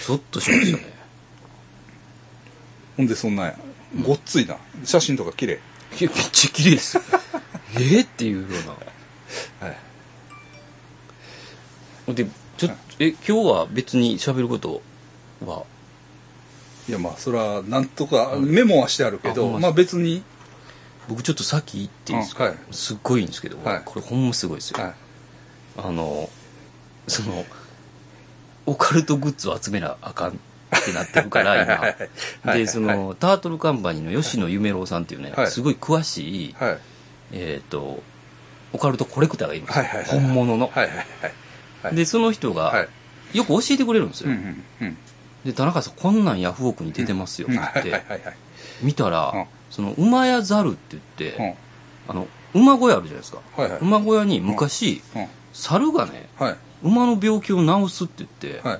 [0.05, 0.93] ゾッとしましたね。
[2.95, 3.55] ほんでそんなんや。
[4.03, 4.57] ごっついな。
[4.85, 5.59] 写真とか綺麗。
[5.99, 7.03] めっちゃ綺麗ですよ。
[7.73, 8.47] えーっていうよ
[9.59, 9.90] うはい。
[12.11, 12.17] な。
[12.17, 14.81] で、ちょっと、え、今日は別に喋ること
[15.45, 15.63] は、
[16.89, 20.23] いやまあそれはなんとかメモはしてあるけど、ままあ別に、
[21.07, 24.83] 僕ちょっとさっき言っていいですか、うんはいすっごいいいんですけど、はいこれほんますごいですよ。
[24.83, 24.93] はい。
[25.77, 26.29] あの、
[27.07, 27.45] その、
[28.65, 30.33] オカルトグッズを集めなあかんっ
[30.85, 31.75] てなってるから、今。
[31.75, 32.09] で、
[32.43, 36.77] はいその、タートルカンパニーの吉野夢郎さんっていうね、はいすごい詳しい、はい。
[37.31, 38.03] えっ、と、
[38.73, 40.67] オカルトコレクターがいます本物の。
[40.67, 41.05] はいはいはい。
[41.83, 42.87] はいで、その人はが
[43.33, 43.37] い。
[43.37, 44.29] よく教えてくれるんですよ。
[44.29, 44.97] うんうんうん。
[45.45, 48.35] で、田中さん、こんなんヤフオクに出てますよってって、はいはいはい。
[48.81, 51.53] 見たら、うんその、馬屋ザルって言って、うん。
[52.09, 53.39] あの、馬小屋あるじゃないですか。
[53.55, 53.79] はいはい。
[53.79, 55.27] 馬小屋に昔、うん。
[55.53, 56.55] 猿がね、はい。
[56.83, 58.29] 馬の病気を治すって言っ
[58.61, 58.79] て、はい。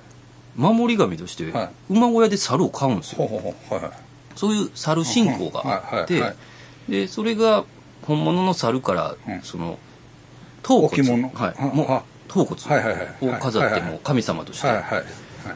[0.56, 3.28] 守り神として、はい馬小屋で猿を飼うんですよ。
[4.36, 6.36] そういう猿信仰があってはいはいは
[6.90, 7.66] い、で、それが
[8.04, 9.78] 本物の猿からうん、その、
[10.64, 12.62] 頭骨、はい、あも頭骨
[13.22, 14.67] を飾ってもう神様として。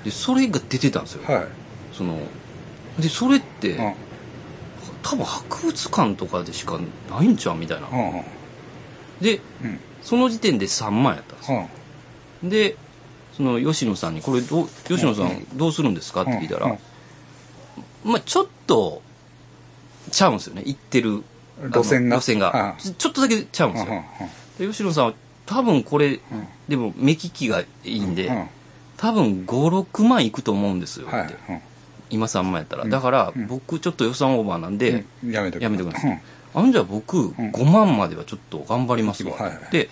[0.03, 1.23] で、それが出てたんですよ。
[1.31, 1.47] はい。
[1.93, 2.17] その、
[2.99, 3.93] で、それって、うん。
[5.01, 7.87] 多分博物館とかでしかないんちゃうみたいな。
[9.21, 9.79] で、うん。
[10.05, 11.67] その時点で3万やったんですよ
[12.43, 12.77] うんで
[13.35, 16.77] その吉野さんに「これどう吉野さんどうするんですか?」って聞いたら、うん
[18.03, 19.01] まあちょっと
[20.11, 21.23] ちゃうんですよね行ってる
[21.71, 22.07] 路線
[22.37, 24.03] がちょっとだけちゃうんですよ、
[24.59, 25.13] で吉野さんは
[25.45, 26.19] 多分これ、
[26.67, 28.35] でも目利きがいいんで、うん。
[28.35, 28.47] うん
[28.97, 31.61] 多分56万いくと思うんですよって、はい
[32.11, 32.89] 今3万やったら、うん。
[32.91, 33.47] だから、うん。
[33.47, 35.31] 僕ちょっと予算オーバーなんで、うん。
[35.31, 35.61] やめてく。
[35.61, 36.19] ださいうん。
[36.53, 39.59] あんじゃ僕5万まではちょっと頑張りますわ、はいはい。
[39.71, 39.89] で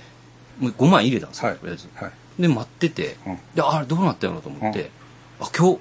[0.59, 1.57] もう5万入れたんですよ、はい。
[1.57, 1.89] とりあえず。
[1.95, 2.11] はい。
[2.39, 3.39] で待ってて、うん。
[3.55, 4.91] であれどうなったんやろと思って、
[5.39, 5.79] あ今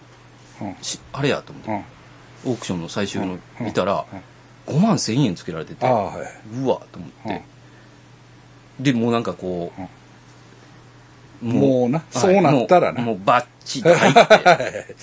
[0.83, 1.71] 日あれやと思って、
[2.47, 2.53] うん。
[2.53, 3.67] オークションの最終のうん。
[3.67, 4.07] 見たら、
[4.67, 7.43] 5万1000円つけられてて、うわと思って、
[8.83, 9.73] でもうなんかこ
[11.43, 13.01] う、もうなはいそうなったらな。
[13.01, 14.97] もうもうバッチリ入って。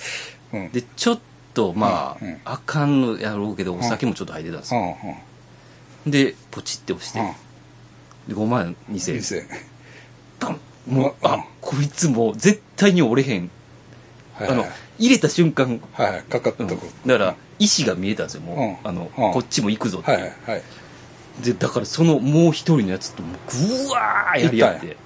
[0.52, 0.70] うん。
[0.70, 1.20] でちょっ
[1.54, 4.96] とまあ、あかんのやろうけどお酒もちょっと入ってたんですうよ、
[6.06, 7.26] でポチって押して、うん。
[8.28, 9.46] で5万2000円店
[10.38, 11.30] パンもう、うん。
[11.30, 13.50] あこいつもう絶対に折れへん、
[14.34, 14.64] はいあの
[14.98, 16.22] 入れた瞬間、はいはい。
[16.24, 18.88] かかっただから意志が見えたんですよもう、うん。
[18.88, 19.32] あの、うん。
[19.32, 20.62] こっちも行くぞって、いはい
[21.42, 24.96] でだからそのもう一人のやつともうぐわーやり合って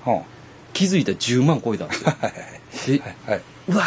[0.72, 2.02] 気づいたら10万超えたんです
[2.92, 2.98] よ。
[2.98, 3.42] で、はい。
[3.68, 3.84] うわ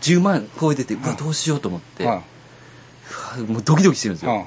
[0.00, 2.22] 10万超えててうわどうしようと思って、うんうわ
[3.48, 4.44] もうドキドキしてるんですよ、うん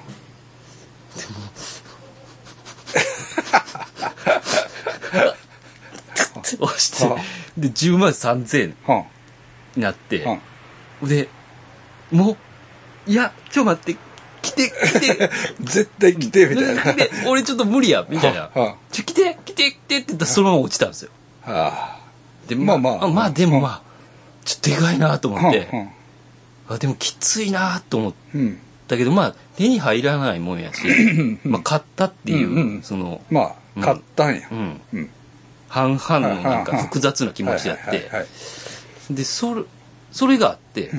[6.60, 7.14] 押してう
[7.60, 9.04] んで10 万3000円うん
[9.76, 10.24] になって
[11.02, 11.28] うんで
[12.12, 12.38] も
[13.08, 13.98] ういやちょ待って来
[14.56, 15.30] て来て。
[15.62, 16.94] 絶対来てみたいな。
[16.94, 18.50] で俺ちょっと無理やみたいな。
[18.56, 21.12] うんちょ来て来て来てって言ったらそのまま落ちたんですよ。
[21.46, 22.00] あ。
[22.48, 23.30] でまあまあまあ。
[23.30, 23.82] でもまあ
[24.44, 25.70] ちょっとでかいなとあ思って。
[25.72, 25.90] うん
[26.68, 30.82] あでもきついなと思っうんたけどまあ手に入らないもんやし
[31.44, 34.48] まあ買ったっていう、そのまあ買ったんや。
[34.52, 34.82] うん。
[34.94, 35.10] うん。
[35.68, 38.10] 半々のなんか複雑な気持ちやって。
[39.12, 39.64] でそれ
[40.12, 40.92] それがあって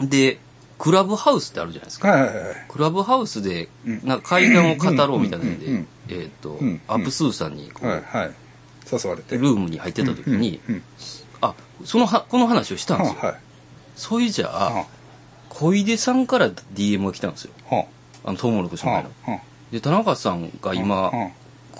[0.00, 0.38] で
[0.78, 2.08] クラブハウスってあるじゃないですか。
[2.08, 2.54] はいはいはい。
[2.68, 4.00] クラブハウスでうん。
[4.04, 6.80] なんか階段を語ろうみたいなんでえっとうん。
[6.86, 8.30] アップスーさんにこうはいはい。
[8.90, 9.36] 誘われて。
[9.36, 10.60] ルームに入ってた時に
[11.40, 13.16] あそのはこの話をしたんですよ。
[13.20, 13.34] はい。
[13.96, 14.86] それじゃはあ。
[15.48, 17.52] 小出さんから DM が来たんですよ。
[17.70, 17.86] は
[18.24, 18.32] あ。
[18.32, 19.40] のトウモロコシの前はのは
[19.72, 21.30] で田中さんが今は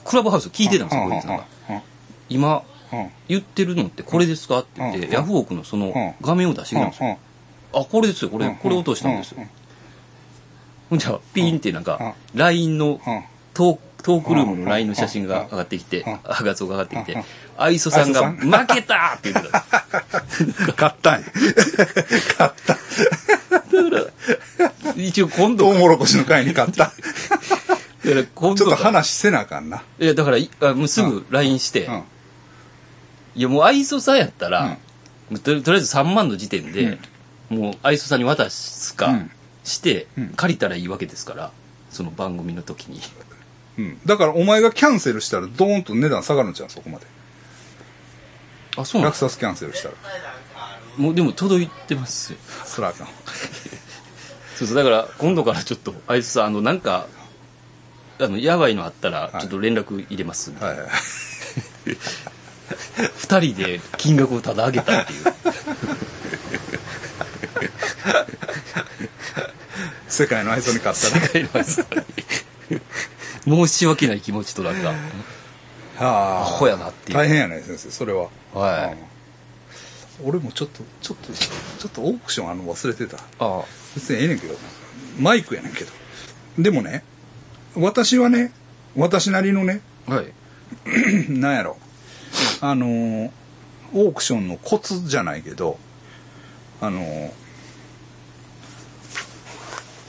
[0.04, 1.44] クラブハウス聞いてたんですよ小出さんが。
[2.28, 2.64] 今は
[3.28, 7.10] 言ってるのってこれですかって言っうんてヤフオクのその画面を出してきたんですよ。
[7.10, 7.16] は
[7.76, 8.30] あこれですよ。
[8.30, 9.46] これこれ落としたんですよ。
[10.88, 17.24] ほんじゃピーンってなんか LINE のはトークトークルームの LINE の写真が上がってきてあ画像が上がってきて
[17.56, 21.26] 愛想さんが「負けた!」って言ってた買ったんや。
[22.38, 22.76] 買った。
[24.96, 26.84] 一応今度トウモロコシの会に買った。
[26.84, 26.94] だか
[28.04, 29.82] ら今ちょっと度から話せなあかんな。
[29.98, 32.04] いやだからいあもうすぐ LINE して、うん。
[33.34, 34.78] いやもう愛想さんやったら、
[35.42, 36.98] とりあえず3万の時点で、
[37.48, 39.30] もう愛想さんに渡すかうん。
[39.64, 40.28] して、うん。
[40.30, 41.50] 借りたらいいわけですから
[41.90, 43.00] その番組の時に。
[43.78, 44.00] うん。
[44.06, 47.06] だからお前がキャンセルしたらドーンと値段下がるんじゃんそこまで。
[48.76, 49.94] あそうなんです落札キャンセルしたら。
[50.96, 52.38] もうでも届いてますよ。
[52.64, 53.06] そらあかん。
[54.56, 57.06] そうそうだから今度からちょっと愛想さんあのなんか
[58.18, 59.40] あのやばいのあったらはい。
[59.40, 60.88] ちょっと連絡入れますんで、はいはい。
[63.16, 65.24] 二人で金額をただ上げたっていう
[70.08, 71.82] 世界の愛想に買ったら世界の愛想
[72.70, 74.88] に申し訳ない気持ちとなんか。
[74.88, 74.94] は
[75.98, 76.40] あ。
[76.42, 77.18] アホやなっていう。
[77.18, 78.28] 大変やね先生それは。
[78.52, 80.22] はい。
[80.22, 80.28] うん。
[80.28, 83.18] 俺もちょっとちょっとちょっとオークションあの忘れてた。
[83.38, 84.56] あ別にええねんけど。
[85.18, 85.92] マイクやねんけど。
[86.58, 87.04] でもね
[87.74, 88.52] 私はね
[88.96, 90.32] 私なりのねあはい。
[91.28, 91.76] なんやろ。
[92.60, 93.30] あのー
[93.94, 95.78] オークションのコツじゃないけど
[96.80, 97.30] あのー、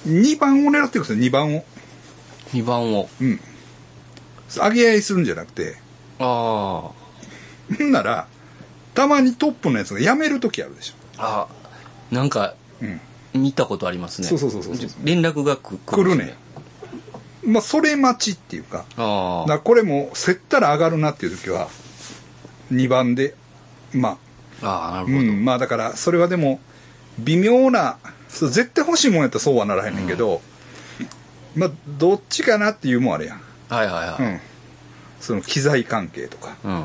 [0.07, 1.65] 2番を狙ってください2番を。
[2.53, 3.09] 2番を。
[3.21, 3.39] うん。
[4.49, 5.75] 上げ合いするんじゃなくて。
[6.19, 6.91] あ
[7.77, 8.27] ほんなら
[8.93, 11.47] たまにトップのやつがやめる時あるでしあ
[12.11, 12.85] あなんかょ
[13.35, 13.41] うん。
[13.41, 14.27] 見たことありますね。
[14.27, 16.35] そうそうそうそう連絡がく来るね。
[17.45, 18.85] まあそれ待ちっていうか。
[18.97, 21.67] あだからこれも競ったら上がるなっていう時は
[22.71, 23.35] 2番で
[23.93, 24.17] まあ。
[24.63, 26.59] ああなあ、るほど、うん、まあだからそれはでも
[27.19, 27.97] 微妙な
[28.29, 30.41] そう絶対欲しいもんやったらそうはならへんねんけど、
[31.55, 34.39] まあどっちかなっていうもんあれやん、はいはいはい、うん、
[35.19, 36.71] その機材関係とか、うん。
[36.71, 36.83] うん。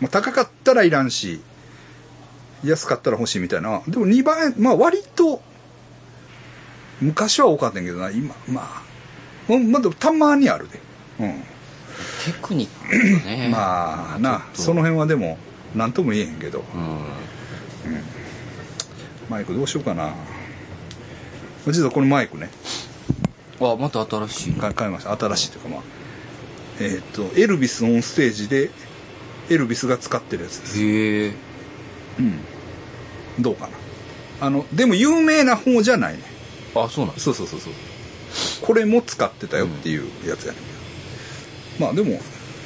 [0.00, 1.40] まあ、高かったらいらんし
[2.64, 3.82] 安かったら欲しいみたいな。
[3.86, 5.40] でも2番まあ割と
[7.00, 8.82] 昔は多かったんやけどな今まあ。
[9.48, 10.80] うんまもたまにあるで。
[11.20, 11.40] うん。
[12.24, 13.48] テクニックがね。
[13.50, 15.38] まあなその辺はでも
[15.74, 16.64] 何とも言えへんけど。
[16.74, 18.17] うん
[19.28, 20.12] マイクどうしようかな。
[21.66, 22.48] 実はこのマイクね。
[23.60, 24.52] あまた新しい。
[24.54, 25.16] の買いました。
[25.16, 25.80] 新しいというかまあ。
[26.80, 28.70] えーっとエルビスオンステージで
[29.50, 30.82] エルビスが使ってるやつです。
[30.82, 31.32] へえ。
[33.38, 33.72] どうかな。
[34.40, 36.22] あのでも有名な方じゃないね。
[36.74, 37.72] あそうなんそうそうそうそう。
[38.62, 40.68] これも使ってたよっていうやつやねんけ
[41.80, 42.20] ど、まあでも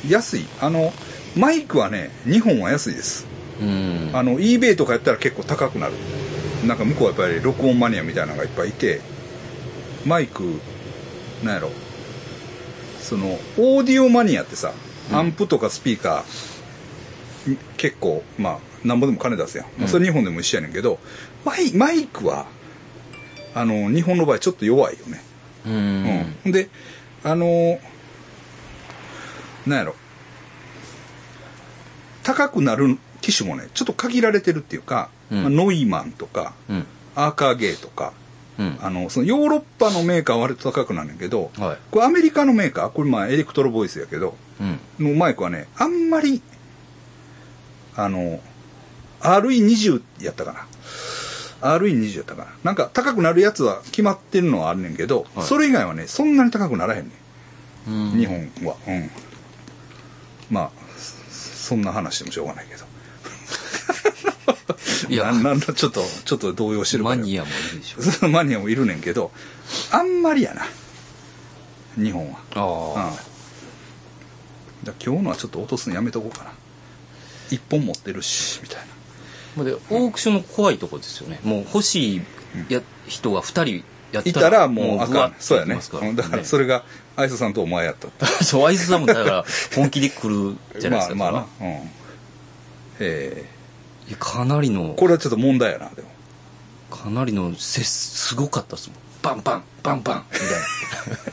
[0.08, 0.44] 安い。
[0.60, 0.92] あの
[1.36, 3.26] マイクはね日本は安いです。
[3.60, 4.10] うん。
[4.12, 5.94] あの eBay とかやったら結構高くなる
[6.66, 9.00] なんか向こうはやっぱり録音マニアみたいなのがいっぱいいて
[10.06, 10.60] マイク
[11.42, 11.70] なんやろ。
[13.00, 14.72] そのオーディオマニアってさ
[15.10, 15.16] うん。
[15.16, 20.98] アンプとかスピーカー、結構まあなんぼでも金出すやん、まあそれ日本でも一緒やねんけど
[21.44, 22.46] マイマイクは
[23.54, 25.20] あの日本の場合ちょっと弱いよね。
[25.66, 26.34] うん。
[26.46, 26.68] うん、で
[27.24, 27.78] あのー
[29.66, 29.94] なんやろ。
[32.22, 36.86] 高くなる機種もねちょっと限られてるっていうか、うんまあノイマンとかうん。
[37.14, 38.12] アーカーゲーとか
[38.58, 38.78] うん。
[38.80, 41.78] あのそのヨーロッパのメーカーは割と高くなるんやけど、はい。
[41.90, 44.78] これアメリカのメーカーこれまあエレクトロボイスやけどうん。
[45.12, 46.42] のマイクはねあんまり
[47.96, 48.40] あの
[49.20, 50.66] RE20 やったかな。
[51.76, 52.50] RE20 やったかな。
[52.64, 55.46] なんか高くなるやつは決まってるのはあるねんけど、はい。
[55.46, 57.10] それ以外はねそんなに高くならへんね
[57.86, 58.18] うんん。
[58.18, 58.76] 日本は。
[58.86, 59.10] うん。
[60.50, 62.71] まあそそんな話でもしょうがないけど
[65.12, 65.24] いや。
[65.26, 67.16] ななんだちょっとちょっと動揺してるから。
[67.16, 68.02] マニアもいるでしょ。
[68.02, 69.30] そ のマニアもいるねんけど
[69.90, 70.66] あんまりやな。
[72.02, 72.38] 日本は。
[72.54, 73.16] あうん。
[74.84, 76.52] じゃあ今日のはちょっと落とすのやめとこうかな。
[77.50, 78.78] 一本持ってるしみたい
[79.56, 79.62] な。
[79.62, 81.40] あでオークションの怖いとこですよね。
[81.44, 82.22] もう欲しい
[82.68, 85.34] や人が2人やったいたらもうあかん。
[85.38, 85.78] そうやね。
[86.14, 86.84] だからそれが
[87.16, 89.44] 愛想さんとお前やった そう、アイスさんもだから
[89.74, 91.14] 本気で来るじゃないですか。
[91.16, 91.68] まあまあな。
[91.68, 91.90] うん。
[93.00, 93.44] え
[94.08, 96.08] いやかなりのー、これはちょっと問題やなでも。
[96.90, 98.98] かなりのせすごかったですもん。
[99.22, 100.38] バンバン、バンバン、み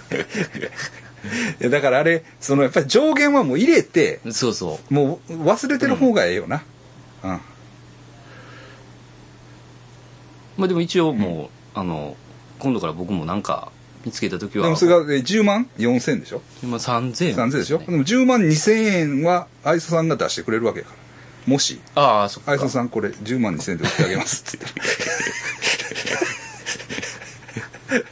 [0.09, 0.19] たい
[1.59, 4.31] いやだからあれそのやっぱり上限はもう入れてな。
[4.31, 4.93] そうそう。
[4.93, 6.63] もう忘れてる方がええよな。
[7.23, 7.41] うん、ま
[10.65, 12.15] あでも一応もう、あの、
[12.59, 13.71] 今度から僕もなんか
[14.05, 16.41] 見つけた時は、でもそれがえー10万4000でしょ？
[16.63, 17.79] 今3000円、3000でしょ？
[17.79, 20.98] でも10万2000円は愛想さんが出してくれるわけやから
[21.45, 22.51] もしああ、そっか。
[22.51, 24.65] 愛想さんこれ10万2000円で売ってあげますって
[27.89, 28.03] 言っ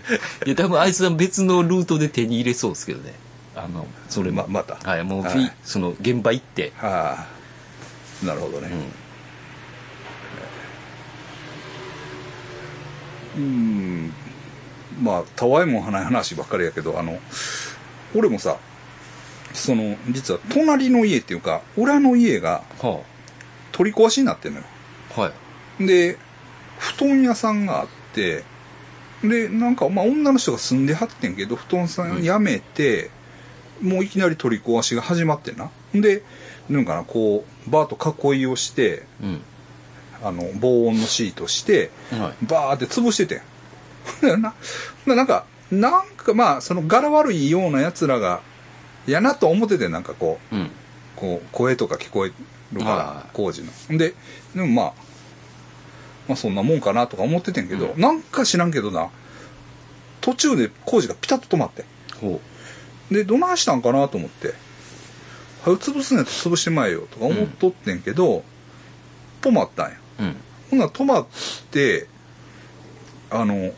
[0.42, 3.14] ていや、多分あいつは別のルートで手に入れそうですけどね。
[3.56, 4.44] あの、それも。
[4.48, 6.72] ままたはい、もうはいその現場行って。
[6.78, 7.28] は
[8.24, 8.72] あなるほどね
[13.38, 13.44] うん。
[13.44, 14.14] うん
[15.02, 17.20] まあたわいもない話ばっかりやけどあの
[18.16, 18.58] 俺もさ
[19.54, 23.02] その実は隣の家っていうか裏の家がは
[23.78, 24.66] 取り壊しになってんのよ
[25.16, 25.22] あ。
[25.22, 25.32] は
[25.80, 25.86] い。
[25.86, 26.18] で
[26.80, 28.44] 布団屋さんがあって
[29.24, 33.10] でなんかまあ女の人が住んではってんけど布団さん辞めて、
[33.82, 36.24] もういきなり取り壊しが始まってんなで
[36.70, 39.42] なんかなこうバーッと囲いをしてうん。
[40.24, 42.46] あの防音のシートしてはい。
[42.46, 43.36] バーって潰してて
[44.26, 44.54] ん な
[45.06, 48.42] ななんかなんかまあその柄悪いようなやつらが
[49.06, 50.72] やなと思っててなんかこううん。
[51.16, 52.32] こう声とか聞こえ
[52.74, 53.30] るかはらい。
[53.34, 53.72] 工事の。
[53.98, 54.14] で
[54.56, 54.94] でもまあ
[56.28, 59.10] まあそんなもんかなとか思っててんけど、なんか知らんけどな
[60.22, 61.86] 途中で工事がピタッと止まって。
[62.20, 62.42] ほ
[63.12, 64.48] でどないしたんかなと思って
[65.64, 68.44] 「はよ潰すんやったら潰してまえよ」とか思っとってんけど、
[69.42, 69.98] 止まったんや。
[70.20, 70.24] う。
[70.24, 70.36] うん。
[70.72, 71.28] ほんなら止まっ
[71.72, 72.08] て
[73.30, 73.72] あの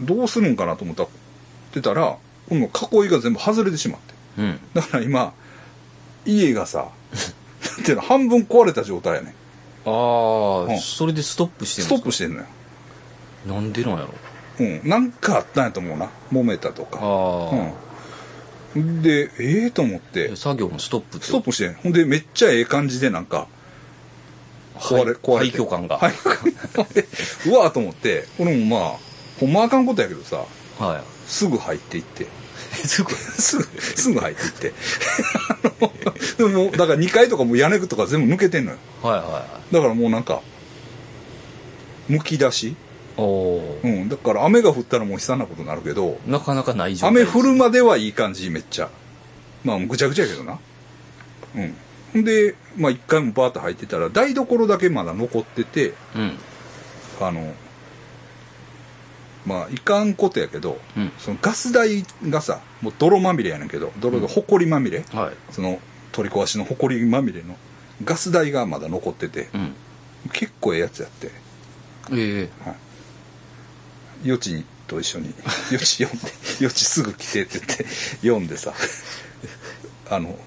[0.00, 1.08] どうするんかなと思ったっ
[1.72, 2.16] てたら
[2.48, 4.14] 今度囲いが全部外れてしまって。
[4.38, 4.60] うん。
[4.74, 5.32] だから今
[6.26, 6.88] 家がさ
[7.76, 9.34] なんていうの半分壊れた状態やね
[9.86, 10.78] ああ、うん。
[10.78, 12.46] それでストップしてるストんですかップしてんのよ。
[13.46, 14.08] なんでなんやろ？
[14.60, 14.88] うん。
[14.88, 16.08] なんかあったんやと思うな。
[16.32, 16.98] 揉めたとか。
[17.02, 17.72] あ
[18.76, 19.02] うん。
[19.02, 21.26] でええと思っあ、て作業のストップって？
[21.26, 21.74] ストップしてん。
[21.74, 23.46] ほんでめっちゃええ感じでなんか
[24.76, 25.58] 壊れ廃壊れて。
[25.58, 25.98] 廃墟感が。
[25.98, 27.04] 廃墟感で
[27.50, 28.26] うわーと思って。
[28.38, 28.96] これもまあ
[29.40, 30.44] ほんまあかんことやけどさ。
[30.78, 32.22] はすぐ入っていって。
[32.22, 32.26] い
[32.86, 34.72] すごいすぐすぐ入っていって。
[35.80, 35.90] あ
[36.42, 38.78] のでもだから2階とかも屋根とか全部抜けてんのよ。
[39.02, 39.74] はいはいはい。
[39.74, 40.42] だからもうなんか
[42.08, 42.76] むき出し。
[43.16, 44.08] おおう、ん。
[44.08, 48.88] だから雨が降ったらもう悲惨なことになるけどなかなかない状態雨降るまではいい感じめっちゃ。
[49.64, 50.58] まあぐちゃぐちゃやけどな。
[52.14, 52.24] うん。
[52.24, 56.38] でまあ1回もバーッと入ってたら台所だけまだ残っててうん。
[57.20, 57.54] あの
[59.46, 61.12] まあいかんことやけど、うん。
[61.18, 65.52] そのガス代がさもう泥まみれやねんけど泥でほこりまみれ、はい。
[65.52, 65.80] その
[66.12, 67.56] 取り壊しのほこりまみれの
[68.02, 69.74] ガス代がまだ残っててうん。
[70.32, 71.30] 結構ええやつやって。
[72.12, 72.74] ええ。
[74.24, 75.34] 余地にと一緒に
[75.70, 76.30] 余地読んで
[76.60, 77.84] 余地すぐ来てって言って
[78.22, 78.72] 読んでさ
[80.10, 80.38] あの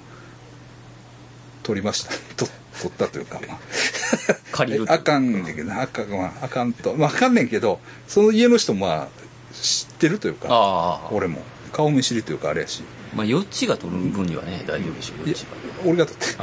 [1.63, 2.11] 取りました。
[2.35, 2.47] と
[2.81, 3.57] 取ったというかまあ。
[4.51, 6.95] 借りるえあかんねんけどあかん、まあ、あかんと。
[6.95, 9.07] まああかんねんけどその家の人もまあ
[9.53, 11.41] 知ってるというか俺も。
[11.71, 12.83] 顔見知りというかあれやし。
[13.15, 15.45] まあ余地が取る分にはね大丈夫でしょ余地
[15.85, 16.35] 俺が取って。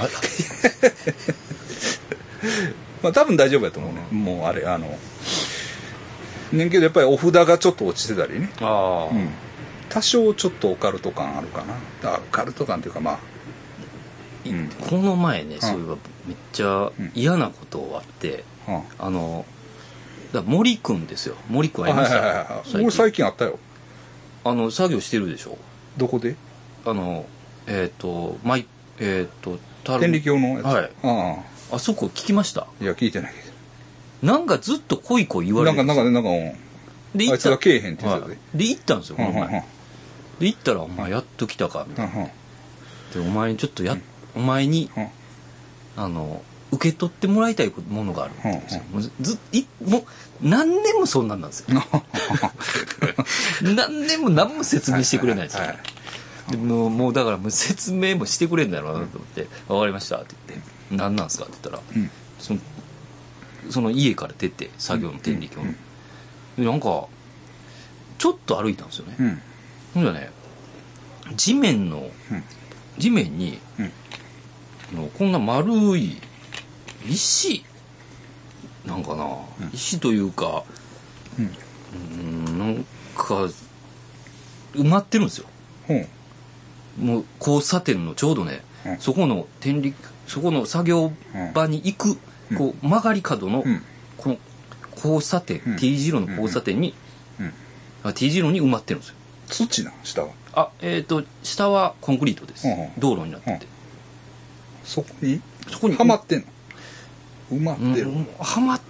[3.03, 4.01] まあ多分大丈夫やと思うね。
[4.11, 4.99] もうあれあの
[6.53, 8.51] ねんけどやっぱりお札がちょっと落ちてたりね。
[8.61, 9.30] ああ、うん。
[9.89, 11.64] 多少ちょっとオカルト感あるか
[12.03, 12.11] な。
[12.11, 13.18] あオカルト感っていうかまあ。
[14.47, 15.97] うんこの前ね、そういえば
[16.27, 19.45] めっちゃ嫌なことあって、はあの
[20.33, 21.37] だ森くんですよ。
[21.49, 23.59] 森くんあ会いました、俺最近あったよ。
[24.45, 25.57] あの作業してるでしょ？
[25.97, 26.37] どこで？
[26.85, 27.27] あの
[27.66, 28.66] えっ、とマイ
[28.99, 30.64] えっ、とた天理教のやつ？
[30.64, 30.91] はい。
[31.03, 31.37] あ
[31.72, 31.79] あ。
[31.79, 32.62] そこ聞きました？
[32.62, 37.18] あいや聞いてないけなんかずっと恋恋言どなんわれるかなんかなんかうん。
[37.18, 38.35] であいつがけえへんって言ってたで。
[38.35, 38.59] はい。
[38.59, 39.49] で行ったんですよこのうんうん。
[39.51, 42.12] で行ったら「お前やっと来たか」みたいな。
[42.12, 42.29] うんうん。
[42.29, 43.97] でお前にちょっとや、
[44.35, 45.09] お前にうん
[45.97, 46.42] あの
[46.72, 50.05] 受け取ってもらいたいものがあるんですよ、うもうずいもう
[50.42, 51.82] 何年もそんなんなんですよ。
[53.62, 56.51] 何年も何も説明してくれないんですよ、はいはい。
[56.51, 62.11] でもうもうだからもう説明もしてくれんだろうなと思って「分かりました」って言って「何なんすか?」って言ったらうん。
[62.38, 62.61] その
[63.70, 65.72] その家から出て作業の天理教の、
[66.59, 67.07] でなんか
[68.18, 69.42] ちょっと歩いたんですよね、うん。
[69.95, 70.30] ほんじゃね
[71.36, 72.45] 地面の、うん。
[72.99, 73.59] 地面に、
[74.95, 76.16] のこんな丸い
[77.09, 77.64] 石
[78.84, 79.70] なんかな、うん。
[79.72, 80.64] 石というか
[81.38, 81.51] うん。
[81.95, 82.84] うんなん
[83.16, 83.49] か
[84.74, 85.47] 埋まってるんですよ。
[85.86, 87.05] ほう。
[87.05, 88.99] もう交差点のちょうどね、うん。
[88.99, 89.95] そこの天理
[90.26, 91.12] そこの作業
[91.55, 92.18] 場に行く、
[92.51, 92.57] うん。
[92.57, 93.82] こう曲がり角の、うん。
[94.16, 94.38] この
[94.97, 95.76] 交差点、うん。
[95.76, 96.95] T 字路の交差点に、
[97.40, 97.53] うん。
[98.03, 99.16] あ T 字路に埋まってるんですよ。
[99.49, 102.66] 土な下はあえっ、と下はコンクリートです、
[102.99, 103.66] 道路になってて、
[104.85, 105.41] そこに？
[105.68, 105.97] そこに？
[105.97, 106.47] はまってんの？
[107.59, 108.09] 埋まってる。
[108.09, 108.26] うん。
[108.39, 108.80] はま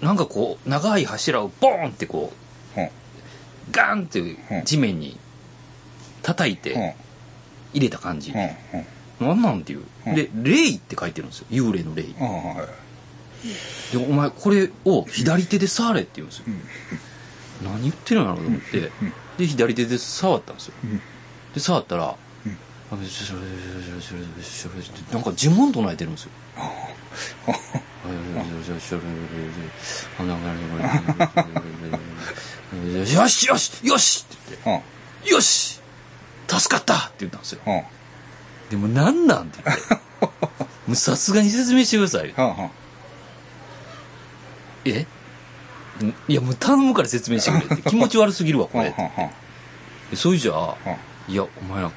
[0.00, 2.32] なんかこう長い柱をボーンってこ
[2.76, 2.88] ううん。
[3.70, 4.64] ガーンってうん。
[4.64, 5.18] 地面に
[6.22, 6.60] 叩いうん。
[6.60, 6.96] て
[7.72, 8.40] 入れた感じ、うん。
[8.40, 9.28] うん。
[9.28, 10.14] なんなんていう、うん。
[10.14, 11.46] で「霊」って書いてるんですよ。
[11.50, 17.70] 幽霊の霊はいでお前これを左手で触れって言うんですよ、うん。
[17.72, 18.90] 何言ってるんやろうと思って、うん。
[19.38, 20.74] で左手で触ったんですよ。
[20.84, 21.00] うん。
[21.54, 22.16] で触ったら、
[22.90, 22.96] な
[25.18, 26.30] んか呪文唱えてるんですよ
[33.20, 34.82] よしよしよしって言っうん
[35.24, 35.80] て、よし
[36.46, 37.60] 助かったって言ったんですよ。
[37.66, 37.82] うん
[38.70, 39.82] でもなんなんって言って。
[40.86, 42.34] もうさすがに説明してください。
[44.84, 45.06] え
[46.04, 47.90] んいやもう頼むから説明してくれって。
[47.90, 48.88] 気持ち悪すぎるわ、これ。
[48.96, 49.30] あはあは
[50.10, 50.76] でそれじゃあ
[51.28, 51.90] いや、お前ら、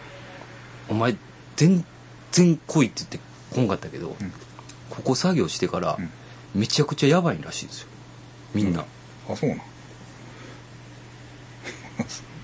[0.89, 1.15] お前、
[1.55, 1.85] 全
[2.31, 3.19] 然来いって言って
[3.55, 4.33] こんかったけど、うん。
[4.89, 6.09] ここ作業してからうん、
[6.55, 7.87] めちゃくちゃやばいらしいですよ。
[8.53, 8.83] みんな。
[9.29, 9.61] あそうなん。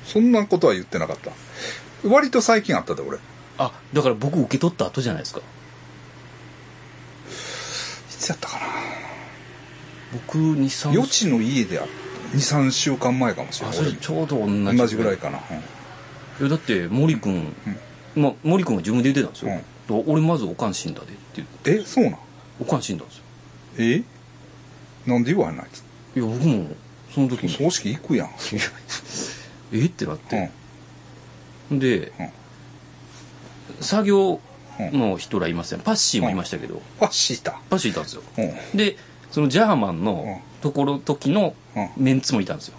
[0.05, 1.31] そんなことは言ってなかった。
[2.07, 3.17] 割と最近あったで俺。
[3.17, 3.19] い
[3.57, 5.41] あ、だから僕受け取った後じゃないですか。
[8.25, 8.65] つやったかな。
[10.13, 11.79] 僕2、3余地の家で
[12.33, 13.77] 23週間前かもしれあ、ない。
[13.77, 14.67] それちょうど同じ。
[14.67, 15.41] 俺同じぐらいかな、い
[16.41, 17.53] やだって森君、
[18.15, 21.71] まあ、森君が自分で言ってたんですよ、だから俺まずおかん死んだでって言って。
[21.75, 22.17] うんえそうなん？
[22.61, 23.23] おかん死んだんですよ。
[23.77, 24.03] え？
[25.05, 25.65] なんで言わない
[26.15, 26.67] いや僕も
[27.11, 27.49] その時に。
[27.49, 28.29] 葬式行くやん。
[29.73, 29.85] え？
[29.85, 30.17] ってなっ
[31.71, 31.79] うん。
[31.79, 32.29] て、で、うん。
[33.81, 34.39] 作業
[34.79, 38.23] の人らいましたよパッシーもいましたけど、あシータパッシーいたんですよ。
[38.37, 38.77] うん。
[38.77, 38.95] で
[39.31, 41.89] そのジャーマンのところ時のうん。
[41.97, 42.77] メンツもいたんですよ。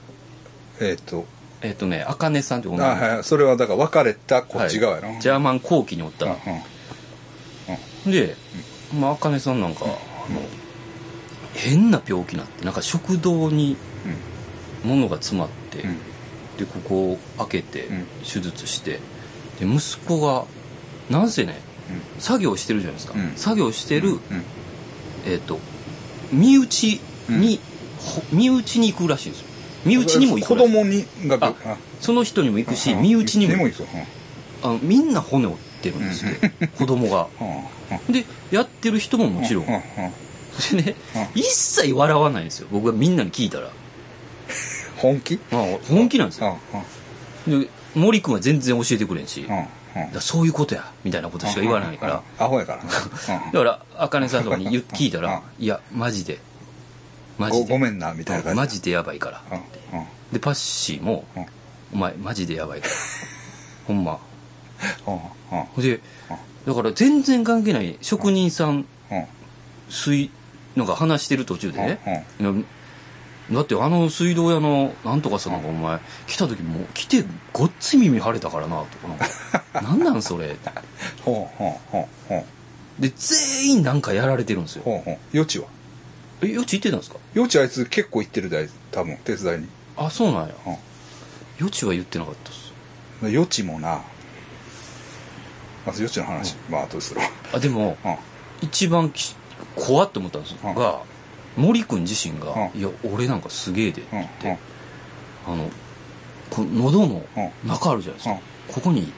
[0.80, 1.26] えーっと
[1.66, 3.04] えっ、とねあかねさんってあ女の子。
[3.04, 5.20] はいそれはだから別れたこっち側やろ、はい。
[5.20, 6.38] ジャーマン後期におった、うんうん
[8.06, 8.36] で、
[8.98, 9.96] まあ、あかねさんなんか、あの、
[11.54, 13.76] 変な病気になって、なんか食道に
[14.84, 15.98] 物が詰まって、うん。
[16.56, 19.00] で、ここを開けてうん、手術して、
[19.60, 20.44] で、息子が、
[21.10, 21.60] なんせね、
[22.18, 23.18] 作業してるじゃないですか。
[23.18, 23.32] うん。
[23.36, 24.20] 作業してる、うん。
[25.26, 25.58] えっ、と、
[26.32, 27.60] 身内に、
[27.98, 29.45] ほ身内に行くらしいんですよ。
[29.87, 30.57] 身内にも行く子。
[30.57, 31.55] 供にがあ
[32.01, 33.84] その人にも行くし、身内にも行く
[34.62, 37.28] あのみんな骨折ってるんですって、子供が。
[38.11, 39.66] で、やってる人ももちろん。
[39.66, 39.72] で
[40.82, 42.68] ね、うん一切笑わないんですよ。
[42.70, 43.70] 僕がみんなに聞いたら。
[44.97, 45.39] 本気？
[45.51, 46.59] まあ、本気なんですうんよ。
[47.64, 49.47] で、森君は全然教えてくれんし、
[50.12, 52.22] だそういうことや、みたいなことしか言わないから。
[52.39, 52.91] アホやから な
[53.53, 56.39] だから、あかねさんとかに言聞いたら、いや、マジで。
[57.39, 57.64] マジで。
[57.64, 58.57] ごごめんなみたいな感じ。
[58.57, 59.43] マジでやばいから。
[59.51, 59.55] う
[59.97, 60.07] んうん。
[60.32, 61.47] で、パッシーも、うん。
[61.95, 62.95] お前、マジでやばいから。
[63.87, 64.18] ほんま。
[65.07, 65.14] うん
[65.76, 65.82] うん。
[65.82, 66.01] で、
[66.66, 69.24] だから全然関係ない職人さん、うん。
[69.89, 70.30] 水、
[70.74, 71.78] なんか話してる途中で。
[71.80, 72.01] ね、
[73.53, 79.26] だってあの水道屋のなんとかさんがお前来た時もう来てごっつい耳腫れたからなとかなんか。
[79.80, 80.57] なんなんそれ？
[81.24, 82.45] ほうほうほうほ
[82.99, 83.03] う。
[83.03, 84.82] で全員なんかやられてるんですよ。
[84.84, 85.18] ほうほう。
[85.32, 85.68] 余地は？
[86.43, 87.18] えよち行ってたんですか？
[87.34, 89.68] 余地あいつ結構行ってるだい多分手伝いに。
[89.97, 90.55] あそうなんや。
[90.66, 91.64] うん。
[91.64, 92.72] よちは言ってなかったっす。
[93.22, 94.03] 余地もな。
[95.87, 98.16] まず余地の話、まあ後でするわあでもうん。
[98.61, 99.34] 一番き
[99.74, 100.74] 怖って思ったんですうん。
[100.74, 101.01] が
[101.57, 104.16] 森君自身がう「いや俺なんかすげえで」って。
[104.16, 104.20] うん。
[104.20, 104.59] 言って
[105.47, 105.70] あの
[106.51, 107.26] この喉の
[107.64, 108.34] 中あるじゃないですか。
[108.34, 108.74] うん。
[108.74, 109.12] ここに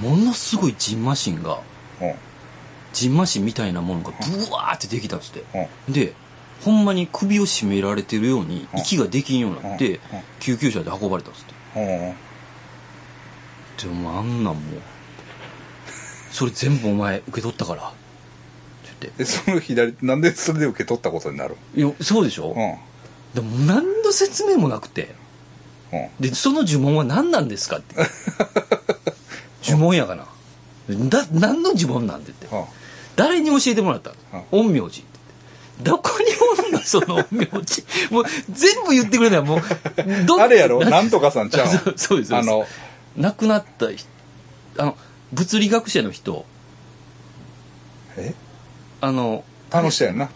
[0.00, 1.58] ものすごいジンマシンが
[2.00, 2.14] うん。
[2.92, 5.68] ジンマシンみたいなものがブワーってできたんですって。
[5.86, 5.92] うん。
[5.92, 6.14] で
[6.68, 8.76] ほんまに首を絞められてるようにう。
[8.76, 9.98] ん息ができんようになって
[10.40, 11.80] 救急車で運ばれたんですって。
[11.80, 11.84] う。
[13.88, 14.64] んでもあんなんもう
[16.30, 17.82] それ全部お前受け取ったから。
[17.84, 17.96] って
[19.00, 19.18] 言って。
[19.18, 21.56] でその左なんでそれで受け取ったことになる？
[21.74, 22.54] いやそうでしょ、うん。
[23.34, 25.14] でも何の説明もなくて。
[25.92, 26.08] うん。
[26.20, 27.94] でその呪文は何なんですかって。
[29.64, 30.26] 呪文やがな。
[31.08, 32.46] だ何の呪文なんて言って。
[32.54, 32.64] うん。
[33.16, 34.10] 誰に教えてもらった？
[34.32, 35.04] の陰陽師
[35.82, 36.26] どこに
[36.64, 36.78] おんの？
[36.84, 39.42] その陰陽師もう全部言ってくれない。
[39.42, 39.60] もう
[40.26, 40.80] どあれやろ？
[40.80, 41.68] ななんとかさんちゃう？
[41.68, 42.66] そうそうですあの
[43.16, 44.08] 亡くなった人
[44.78, 44.96] あの
[45.32, 46.44] 物理学者の人。
[48.16, 48.34] え？
[49.00, 50.30] あのあの人やんな。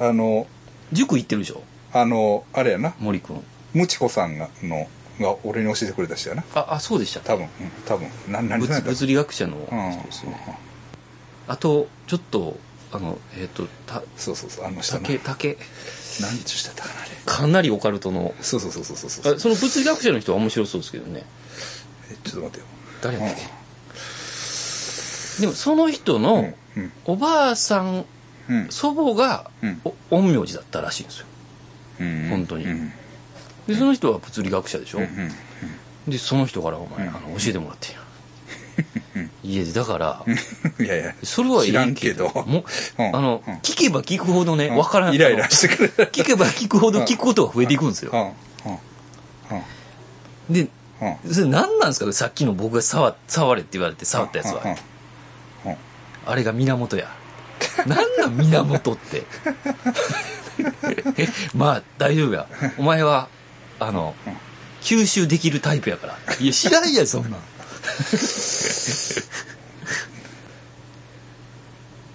[0.00, 0.46] あの
[0.92, 1.62] 塾行ってるでしょ？
[1.92, 2.94] あのあれやな。
[2.98, 3.42] 森君。
[3.74, 4.86] ムチコさんがの
[5.20, 6.44] が俺に教えてくれた人やな。
[6.54, 7.20] ああそうでした。
[7.20, 7.50] 多分、うん、
[7.86, 8.08] 多分。
[8.28, 8.86] な何さんやった？
[8.86, 10.58] 物物理学者のうん人ですね、
[11.48, 12.58] あとちょっと
[12.92, 15.58] あのえっ、とたそうそうそうあの人な竹竹。
[16.20, 17.10] 何日してたかなあれ。
[17.24, 18.34] かなりオカルトの。
[18.42, 19.34] そうそうそうそうそうそう。
[19.34, 21.24] あその物理学者の人は面白そうですけどね。
[22.10, 22.66] えちょっと待ってよ。
[23.00, 23.40] 誰だっけ、
[25.40, 28.04] でもその人のうんおばあさん
[28.50, 28.68] うん。
[28.68, 29.80] 祖母がうん。
[29.84, 31.26] お陰陽師だったらしいんですよ。
[32.00, 32.28] うん。
[32.28, 32.64] 本当に。
[32.64, 32.92] うん。
[33.66, 36.10] でその人は物理学者でしょ、うんうん。
[36.10, 37.16] でその人からお前、うん。
[37.16, 38.01] あの教えてもらってんや
[39.44, 39.72] 家で。
[39.72, 40.24] だから
[40.80, 42.28] いやいやそれはいらんけど。
[42.46, 42.64] も
[42.98, 43.16] ううん。
[43.16, 43.54] あの、うん。
[43.56, 45.14] 聞けば聞くほどねわからん。
[45.14, 45.92] イライラしてくる。
[46.12, 48.34] 聞けば聞くほど聞くことが増えていくんですよ、
[50.50, 50.68] で
[51.00, 51.32] うん。
[51.32, 52.12] それ何なんですか？
[52.12, 54.76] さっきの僕が触触れって言われて触ったやつは、
[56.26, 57.08] あれが源や。
[57.86, 59.24] 何なん源って？
[61.54, 62.46] まあ大丈夫や。
[62.78, 63.28] お前は
[63.80, 64.14] あの、
[64.82, 66.18] 吸収できるタイプやから。
[66.40, 67.40] いや知らんやんそんなん
[67.82, 67.84] っ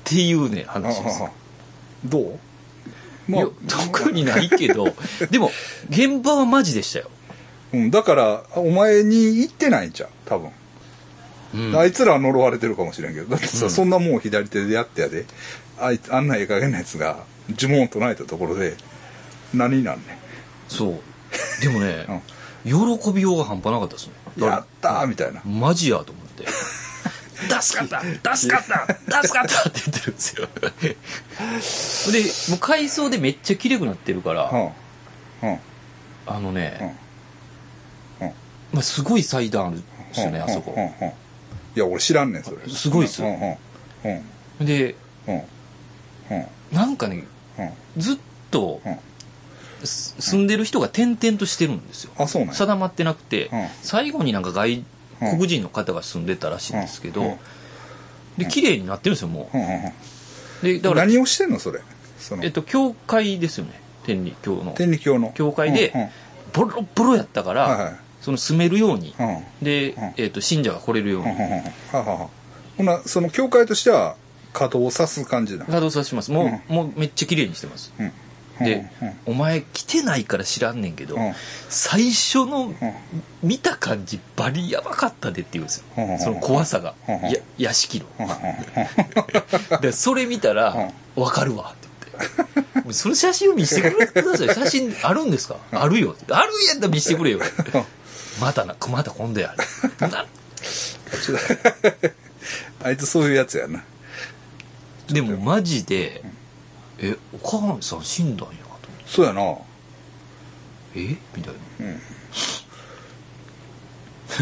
[0.03, 1.23] ていうね話です。
[2.05, 2.39] どう？
[3.29, 4.95] いや特にないけど
[5.29, 5.51] でも
[5.89, 7.09] 現場はマジでしたよ、
[7.73, 10.09] うん、だからお前に言ってないんちゃう？
[10.23, 10.51] 多分、
[11.53, 11.77] うん。
[11.77, 13.27] あいつらは呪われてるかもしれんけど。
[13.27, 13.71] だってさ、うん。
[13.71, 15.25] そんなもん左手でやってやで。
[15.79, 18.75] あいつあんなええ加減なやつが呪文を唱えたところで
[19.53, 20.17] 何になんね
[20.69, 20.95] そう。
[21.61, 22.05] でもね、
[22.67, 24.13] 喜びようが半端なかったですね。
[24.37, 25.41] んやったーみたいな。
[25.43, 26.45] マジやと思って。
[27.61, 28.01] 助かった
[28.35, 28.63] 助かっ
[29.07, 29.61] た助かった。
[29.69, 30.47] って言ってるんですよ。
[32.11, 34.65] でもう海藻でめっちゃ綺麗くなってるから、うん
[35.49, 35.59] うん。
[36.25, 36.97] あのね、
[38.19, 38.33] うんうん。
[38.73, 40.75] まあ、すごい祭壇あるんですよね、あそこ。
[41.75, 42.57] いや俺知らんねんそれ。
[42.69, 43.27] すごいっすよ。
[44.59, 44.95] で
[45.27, 45.39] うんう
[46.35, 46.47] ん。
[46.71, 47.23] なんかね
[47.59, 47.73] うん。
[48.01, 48.17] ずっ
[48.49, 48.81] と、
[49.83, 52.11] 住んでる人が転々としてるんですよ。
[52.17, 52.55] あそうなんや。
[52.55, 53.67] 定まってなくて、うん。
[53.81, 54.83] 最後になんか外
[55.19, 57.27] 国人の方が住んでたらしいんですけど、うん。
[57.27, 57.37] うん。
[58.37, 59.57] で綺麗になってるんですよもう。
[59.57, 59.85] んうんうん。
[59.85, 59.91] う
[60.63, 61.81] でだから何をしてんのそれ？
[62.19, 62.43] その。
[62.43, 63.79] えっと教会ですよね。
[64.05, 64.73] 天理教の。
[64.73, 65.31] 天理教の。
[65.35, 66.09] 教会で
[66.53, 67.95] ボロボロやったから、はいはい。
[68.21, 69.43] その住めるように、うん。
[69.61, 70.13] で、うん。
[70.17, 71.31] えっと信者が来れるように。
[71.31, 71.49] うんうんうん。
[71.49, 71.61] は
[71.93, 72.27] あはあはあ
[72.77, 74.15] ほなその教会としては
[74.53, 76.31] 稼働をさす感じだ稼働させます。
[76.31, 77.93] もう,、もうめっちゃ綺麗にしてます。
[77.99, 78.11] うん
[78.59, 81.33] で、うんお前来てないから知らんねんけど、うん。
[81.69, 82.75] 最初のうん。
[83.43, 87.29] 見た感じバリヤバかったでって言うんですよ、うんうんその怖さが、うんうん。
[87.29, 89.81] や屋敷の、うんうん。
[89.81, 91.87] でそれ見たら「分かるわ」って
[92.55, 94.47] 言ってもう「その写真を見せてください。
[94.55, 95.57] 写真あるんですか？
[95.71, 97.39] あるよ」あるんやったら見せてくれよ」
[98.39, 99.53] またなまた今度や。
[99.99, 100.25] な
[102.83, 103.83] あいつそういうやつやな。
[105.09, 106.21] でもマジで
[106.99, 108.87] 「えお母さん死んだんや」と思って。
[109.07, 109.41] そうやな。
[110.95, 111.15] え？
[111.35, 111.93] みたいうん。
[111.93, 111.99] な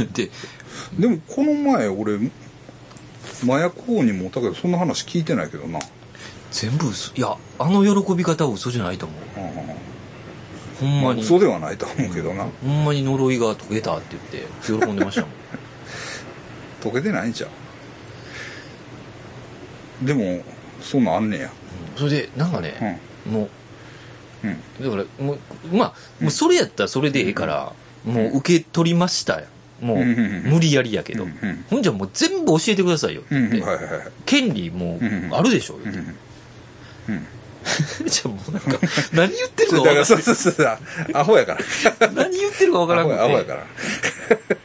[0.13, 0.29] で
[0.99, 2.17] でもこの前俺
[3.43, 5.79] 麻薬王にもだけどそんな話聞いてないけどな、
[6.51, 9.19] 全部嘘いやあの喜び方は嘘じゃないと思う。
[10.79, 12.47] ほんまあ、まに嘘ではないと思うけどな。
[12.61, 15.31] ほんまに呪いが解けたって言って喜んでましたもん。
[16.83, 17.47] 解けてないんちゃ
[20.03, 20.05] う？
[20.05, 20.43] でも
[20.81, 21.51] そんなんあんねや
[21.97, 25.39] それでなんかね、もうだからもう
[25.75, 27.73] まあもうそれやったらそれでええから、
[28.03, 29.47] もう受け取りましたよ
[29.81, 31.27] もう、無理やりやけど、
[31.69, 33.21] ほんじゃもう全部教えてくださいよ。
[33.21, 33.49] ってうん。
[33.49, 34.07] 言って、はいはいはい。
[34.25, 35.29] 権利もうん。
[35.33, 36.05] あるでしょ、言ううん。
[36.05, 36.11] て
[37.09, 37.27] うん。
[38.07, 38.79] じゃあもうなんか
[39.11, 40.77] 何言ってるかだから分からそうそうそうそう。
[41.13, 41.57] アホやか
[41.99, 42.07] ら。
[42.07, 43.59] ん 何言ってるか分からアんくホやアホやかて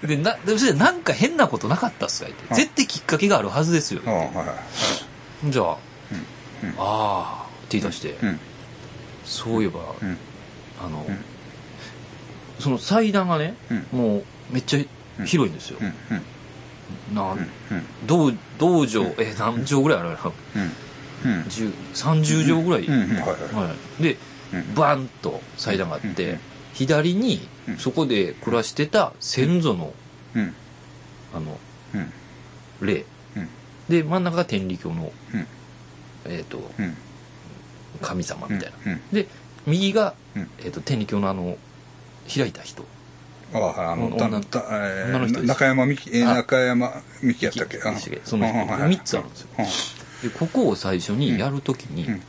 [0.02, 0.08] ら。
[0.08, 2.44] でなでそれでなんか変なことなかったっすか言って。
[2.50, 2.56] うん。
[2.56, 4.02] 絶対きっかけがあるはずですよ。
[4.04, 4.12] うん。
[4.12, 4.54] はいは
[5.46, 5.50] い。
[5.50, 5.76] じゃあ、うん
[6.78, 7.46] ああ。
[7.46, 8.40] って言い出して、うん。
[9.24, 10.16] そういえば、うん。
[10.84, 11.24] あの、うん
[12.58, 13.98] その祭壇がね、うん。
[13.98, 15.78] もうめっちゃ広いんですよ、
[17.14, 17.46] なうん。
[18.06, 20.16] 道道場、え何畳ぐらいあるの？
[21.24, 21.32] うん。
[21.32, 21.40] うん。
[21.44, 24.18] 10 30畳ぐらい、はいで
[24.52, 24.74] うん。
[24.74, 26.40] バンと祭壇があって、うん。
[26.74, 27.76] 左にうん。
[27.78, 29.94] そこで暮らしてた先祖の
[30.34, 30.54] うん。
[31.34, 31.58] あの
[31.94, 32.86] うん。
[32.86, 33.06] 霊、
[33.36, 33.48] うん。
[33.88, 35.46] で真ん中が天理教の、うん
[36.26, 36.96] えっ、とうん。
[38.00, 39.26] 神様みたいな、うんで
[39.66, 40.50] 右が、うん。
[40.60, 41.56] えー、と天理教のあの
[42.32, 42.84] 開いた人。
[43.52, 47.80] あああのた女女の人中山美紀中山美紀やったっけ？
[48.24, 48.54] その人。
[48.58, 48.96] うんはいはい。
[48.96, 49.48] 3つあるんですよ。
[50.22, 52.22] でここを最初にやるときに、うん。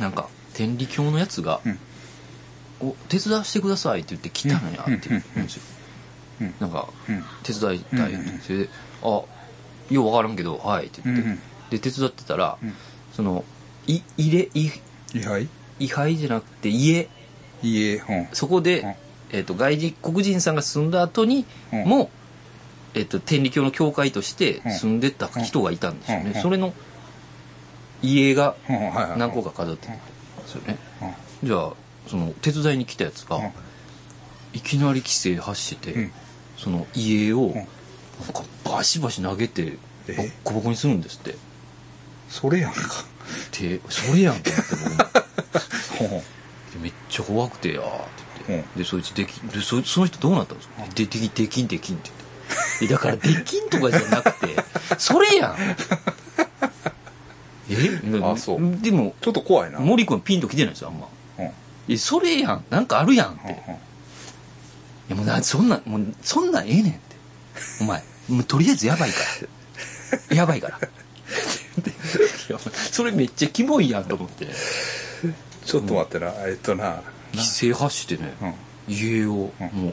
[0.00, 1.78] なんか天理教のやつがうん
[2.80, 5.62] 「お手伝わしてください」って言って来たんやって言うんですよ、
[6.40, 6.54] うん。
[6.60, 7.24] なんかうん。
[7.42, 8.68] 手伝いたいそれで
[9.02, 9.28] 「あよ
[9.90, 11.38] う分からんけどはい」って言って、
[11.70, 12.72] で手伝ってたら、うん。
[13.12, 13.44] その
[13.86, 14.70] い入れい
[15.14, 15.48] 位牌？
[15.78, 17.08] 位牌じゃなくて家。
[17.62, 18.28] 家うん。
[18.32, 18.94] そこで、うん。
[19.32, 21.84] えー、と外人黒人さんが住んだ後にうん。
[21.84, 22.10] も、
[22.94, 26.36] えー、と天理教の教会として住んでた人がいたんですよね、うん。
[26.36, 26.42] うん。
[26.42, 26.72] それの
[28.02, 28.76] 家がうん。
[28.76, 30.02] はいはい何個か飾ってたんで
[30.46, 30.78] すよね、
[31.42, 31.48] うん。
[31.48, 31.72] じゃあ
[32.08, 33.50] その手伝いに来たやつが、うん。
[34.52, 36.12] いきなり規制発して、うん。
[36.56, 37.54] その家を、ん。
[37.54, 37.64] なん
[38.32, 40.16] かバシバシ投げてえ。
[40.16, 41.34] ボッコボコにするんですって
[42.28, 42.80] それやんか。
[43.58, 44.50] でそれやんと
[46.00, 46.20] 思っ
[46.72, 47.90] て めっちゃ怖くてやーって
[48.48, 48.78] 言って、う。
[48.78, 52.84] んでそいつできでそその人どうなったんですか、でできできんできんって言って。
[52.84, 54.56] えだからできんとかじゃなくて
[54.98, 55.56] それやん。
[57.68, 58.00] え？
[58.22, 58.76] あそう。
[58.80, 59.80] でもちょっと怖いな。
[59.80, 61.08] 森君ピンと来てないんですよあんま。
[61.38, 61.50] うん。
[61.92, 62.64] えそれやん。
[62.70, 63.78] なんかあるやんって、いうんうん。
[65.08, 67.00] やもうなそんなもうそんなんええねんって。
[67.80, 69.16] お前もうとりあえずやばいか
[70.30, 70.36] ら。
[70.36, 70.78] やばいから。
[70.78, 71.94] で い
[72.48, 74.46] やそれめっちゃキモいやんと思って。
[75.64, 77.02] ちょっと待ってなえっとな。
[77.32, 78.54] 規制発してね、うん。
[78.88, 79.66] 家をうん。
[79.68, 79.92] も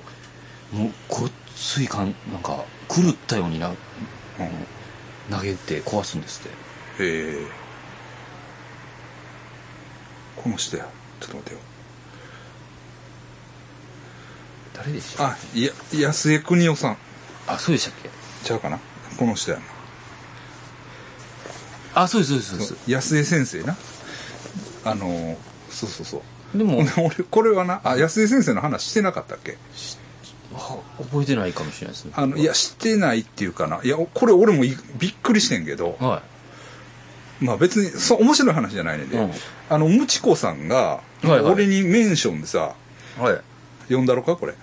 [0.73, 3.75] うもうごっついかんなんか狂ったようになうん。
[5.29, 6.49] 投げて壊すんですって。
[6.99, 7.47] ええ。
[10.35, 10.87] この人や。
[11.19, 11.59] ちょっと待ってよ。
[14.75, 16.97] 誰でしたあいや安江邦夫さん。
[17.47, 18.09] あそうでしたっけ？
[18.43, 18.79] ちゃうかな？
[19.17, 19.63] この人やな
[21.95, 22.91] あそうですそうですそうです。
[22.91, 23.75] 安江先生な。
[24.85, 25.35] あのー
[25.69, 26.23] そうそうそ
[26.53, 26.57] う。
[26.57, 29.57] でも俺これはなあ安江先生の話してなかったっけ？
[30.55, 32.11] あ覚えてないかもしれないですね。
[32.15, 33.81] あのいやしてないっていうかな。
[33.83, 35.97] いやこれ俺もいびっくりしてんけど。
[35.99, 36.21] は
[37.41, 39.31] まあ別にそう面白い話じゃないねんで、うん。
[39.69, 42.75] あのムチ子さんが、俺にメンションでさ
[43.17, 43.41] いはい。
[43.87, 44.53] 読んだろかこれ？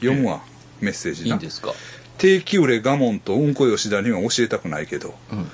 [0.00, 0.40] 読むわ、
[0.80, 1.28] メッセージな。
[1.28, 1.72] いいんですか？
[2.18, 5.14] 定期売れガモンとうんこ吉田には教えたくないけど。
[5.32, 5.48] うん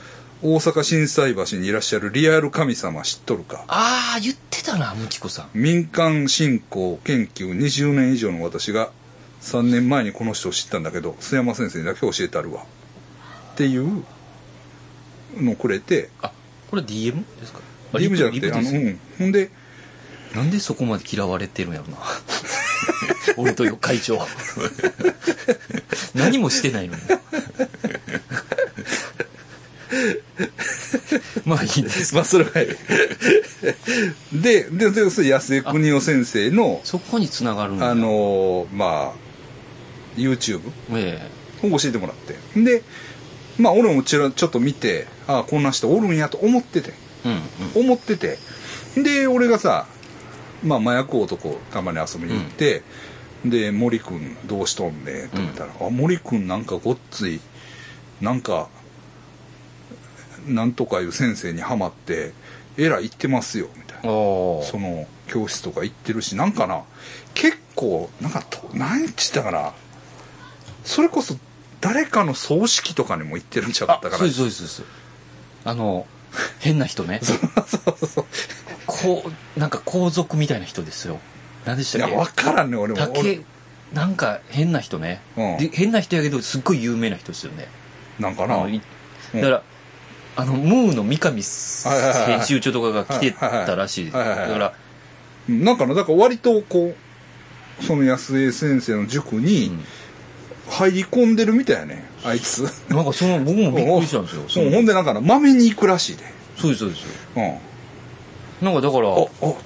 [0.45, 3.65] 大阪心斎橋にいらっしゃるリアル神様知っとるか？
[3.69, 5.49] ああ言ってたなムキコさん。
[5.55, 8.91] 民間信仰研究20年以上の私が
[9.43, 12.63] 3年前にこの人を知ったんだけど須山先生にだけ教えてあるわ。
[12.63, 14.03] っていう
[15.37, 16.11] のをくれて。
[16.23, 16.33] あ
[16.71, 17.61] これ DM ですか？
[17.93, 19.51] あ DM じゃなくてあの、うん、ほんで
[20.35, 21.99] なんでそこまで嫌われてるんやろな。
[23.39, 24.19] 俺とよ会長。
[26.17, 27.03] 何もしてないのに
[31.45, 32.69] まあいいですまあそれはいい
[34.43, 37.91] でででそれ安江邦夫先生のそこに繋がるんだ。
[37.91, 39.23] あのーまあ
[40.17, 40.61] YouTube
[40.93, 41.29] え
[41.63, 42.37] を教えてもらって。
[42.61, 42.83] で
[43.59, 46.93] まあ俺もちらちょっと見てああこんな人おるんやと思ってて。
[47.25, 47.87] えうんうん。
[47.87, 48.39] 思ってて。
[48.97, 49.87] で俺がさ
[50.63, 52.83] まあ麻薬男たまに遊びに行って、
[53.45, 57.41] で森君どうしとんねんって言ったら、あ森君なんかごっつい
[58.21, 58.69] なんか
[60.47, 62.33] なんとかいう先生にはまって
[62.77, 64.03] えらい行ってますよみたいな。
[64.03, 66.83] その教室とか行ってるしなんかな
[67.35, 69.73] 結構なんかと何ちったかな
[70.85, 71.37] それこそ
[71.81, 74.19] 誰かの葬式とかにも行ってるんちゃったかな。
[74.19, 74.83] そうですそうです
[75.65, 76.07] あの
[76.61, 77.21] 変な人ね。
[77.23, 78.25] そうそうそう。
[78.87, 79.25] こ
[79.57, 81.19] うなんか皇族みたいな人ですよ。
[81.65, 82.43] 何でしいやたっけ？
[82.43, 83.03] 分からんね俺も。
[83.03, 83.37] 俺。
[83.37, 83.41] 竹
[83.93, 85.59] なんか変な人ね、うん。
[85.59, 87.69] で変な人やけどすっごい有名な人ですよね。
[88.19, 88.57] なんかな。
[88.57, 89.63] だから、
[90.35, 91.43] あのムーの三上編
[92.45, 94.11] 集長とかが来てたらしい。
[94.11, 94.25] だか
[94.59, 94.73] ら
[95.49, 96.95] なんかなだから割とこ
[97.81, 99.85] うその安江先生の塾にうん。
[100.69, 102.05] 入り込んでるみたいやね。
[102.25, 102.63] あいつ。
[102.89, 104.43] なんかその僕もびっくりしたんですよ。
[104.49, 106.25] そほんでなんかなまめに行くらしいで。
[106.57, 107.05] そうですそうです。
[107.37, 107.59] うん。
[108.63, 109.17] なんかだからあ、あ、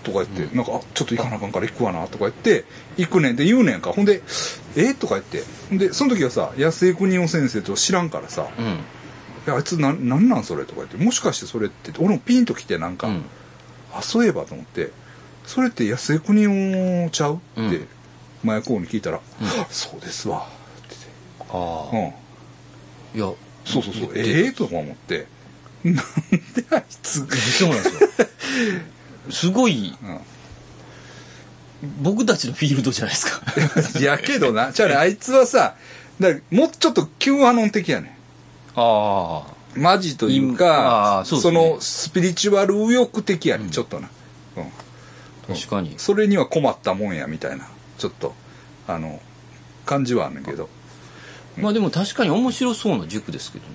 [0.02, 2.64] とか言って、なんか、あちょっと行かなあかんから行くわな、とか言って、
[2.96, 3.92] 行くねんって言うねんか。
[3.92, 4.22] ほんで、
[4.74, 5.42] えとか言って。
[5.76, 8.64] で、その時はさ、安江邦夫先生と知らんからさ、うん。
[8.64, 8.78] え
[9.52, 13.24] あいつな、なんなんそれとか言って、もしかしてそれって、俺もピンと来てなんか、うん。
[13.94, 14.90] あ、そういえばと思って、
[15.46, 17.36] それって安江邦夫ちゃう？
[17.36, 17.88] って、うん
[18.44, 20.94] 前公に聞いたら、あそうですわ、って
[21.50, 21.96] ああ。
[21.96, 23.18] うん。
[23.18, 23.32] いや
[23.64, 25.26] そうそうそう、ええとか思って、
[25.82, 26.02] なんで
[26.70, 27.26] あいつ、
[27.58, 28.28] そうなんですよ。
[29.30, 29.96] すごい。
[30.00, 30.20] うん。
[32.02, 33.42] 僕たちのフィールドじゃないですか。
[34.00, 35.74] やけどな、じゃあね、あいつはさ、
[36.20, 38.15] だもうちょっと Q アノン的やね
[38.76, 39.42] あ。
[39.74, 41.72] マジというあか、ーそうね。
[41.72, 44.08] のスピリチュアル右翼的やねん、ちょっとな。
[44.56, 45.54] うん。
[45.54, 45.94] 確かに。
[45.98, 47.68] それには困ったもんや、みたいな、
[47.98, 48.34] ちょっと、
[48.88, 49.20] あの、
[49.84, 50.68] 感じはあんねんけど、
[51.56, 53.72] まあでも確かに面白そうな塾ですけどね。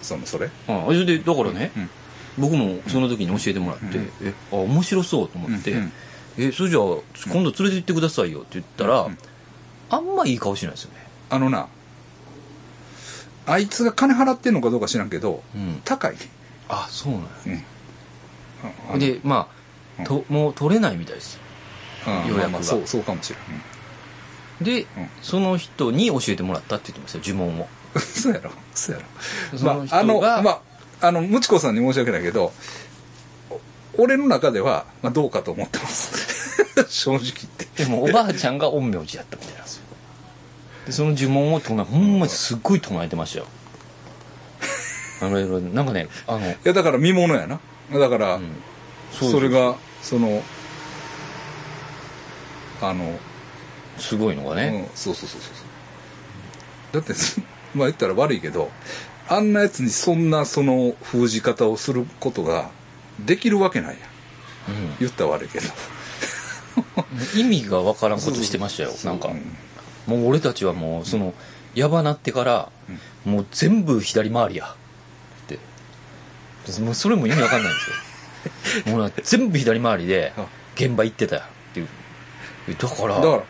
[0.00, 0.50] その、それ？
[0.68, 1.90] ああそれでだからね、うん。
[2.38, 4.10] 僕もその時に教えてもらって、うん。
[4.22, 5.92] えあ面白そうと思って、うんうん。
[6.38, 6.82] えそれじゃあ
[7.30, 9.18] 今度連れて行ってくださいよって言ったら、うん。
[9.90, 11.06] あんまいい顔しないですよね。
[11.28, 11.68] あのな、
[13.46, 16.18] あいつが金払ってんのかどうか知らんけど、うん高いね。
[16.68, 17.64] あそうなんやうん。
[18.90, 19.48] あのでま
[19.98, 21.38] あ、ともう取れないみたいです
[22.06, 24.64] うん予約がそう、そうかもしれん。
[24.64, 29.02] で、うんその人に教えてもらったって言ってましたよ呪文をうん そうやろ、そうや
[29.52, 29.58] ろ。
[29.58, 30.50] その人まあ、あの、がま
[31.00, 32.52] あ、あの、むちこさんに申し訳ないけど、
[33.50, 33.60] お
[34.04, 36.64] 俺の中では、まあ、どうかと思ってます。
[36.88, 37.34] 正直言っ
[37.74, 37.84] て。
[37.84, 39.81] でもおばあちゃんが陰陽師やったみたいなんですよ
[40.86, 43.46] でその呪文を唱えほんまにすっごい唱えてましたよ。
[45.20, 47.60] あのいろいろなんかねあの、いや、だから見物やな。
[47.92, 48.50] だから、うん。
[49.12, 50.42] それが、その、
[52.80, 53.18] あの、
[53.98, 56.94] すごいのがね、うん、そうそうそうそう。
[56.94, 57.40] だって、す
[57.74, 58.70] まあ言ったら悪いけど、
[59.28, 62.70] あんなやつにそんなその封じ方をすることが
[63.20, 63.96] できるわけない
[64.68, 64.96] やん。
[64.98, 65.66] 言ったら悪いけど。
[65.66, 65.72] うん
[67.34, 68.92] 意味がわからんことしてましたよ。
[69.04, 69.56] なんか、うん
[70.06, 71.34] もう俺たちはもうその
[71.74, 72.72] やばなってから、
[73.24, 74.66] もう全部左回りや。
[74.66, 76.80] って。
[76.80, 78.92] もうそれも意味わかんないんですよ。
[78.96, 81.88] もうな全部左回りであ現場行ってたよっていう。
[82.68, 83.42] えだからだから、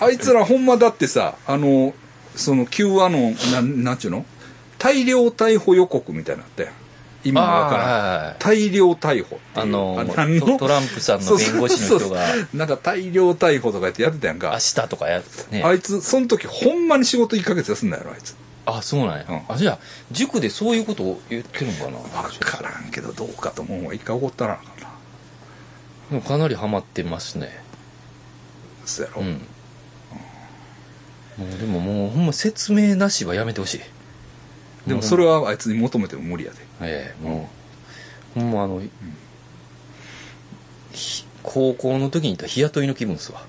[0.00, 1.94] あいつらほんまだってさ、あの、
[2.34, 4.24] その Q アノン、なん、なんちゅうの？
[4.78, 6.72] 大量逮捕予告みたいなのあったやん。
[7.26, 12.24] 意味がわから大量逮捕あの何トトランプさんの弁護士の人が
[12.54, 14.58] なんか大量逮捕とかやってやってたやんか明。
[14.82, 18.36] 日とかやってねあいつ、その時ほんまに仕事1ヶ月休んだやろ、あいつ。
[18.66, 19.78] あそうなんや、うんあじゃあ
[20.10, 23.94] 塾でそういうことを言ってるのかなわからんけど、どうかと思うわ。
[23.94, 24.88] 一回怒ったらなあかんな。
[26.10, 27.50] でもかなりハマってますね
[28.84, 29.22] そうやろ。
[29.22, 29.40] うん
[31.36, 33.80] もうでももうほんま説明なしはやめてほしい
[34.86, 36.58] でもそれはあいつに求めても無理やで。
[36.80, 37.50] ええも
[38.36, 38.80] う、ほんまあの、
[40.92, 43.42] ひ高校の時にいた日雇いの気分っすわ。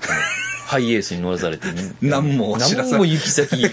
[0.66, 1.68] ハイエースに乗らされて
[2.02, 3.62] 何も知らさ何も行き先。
[3.62, 3.70] 行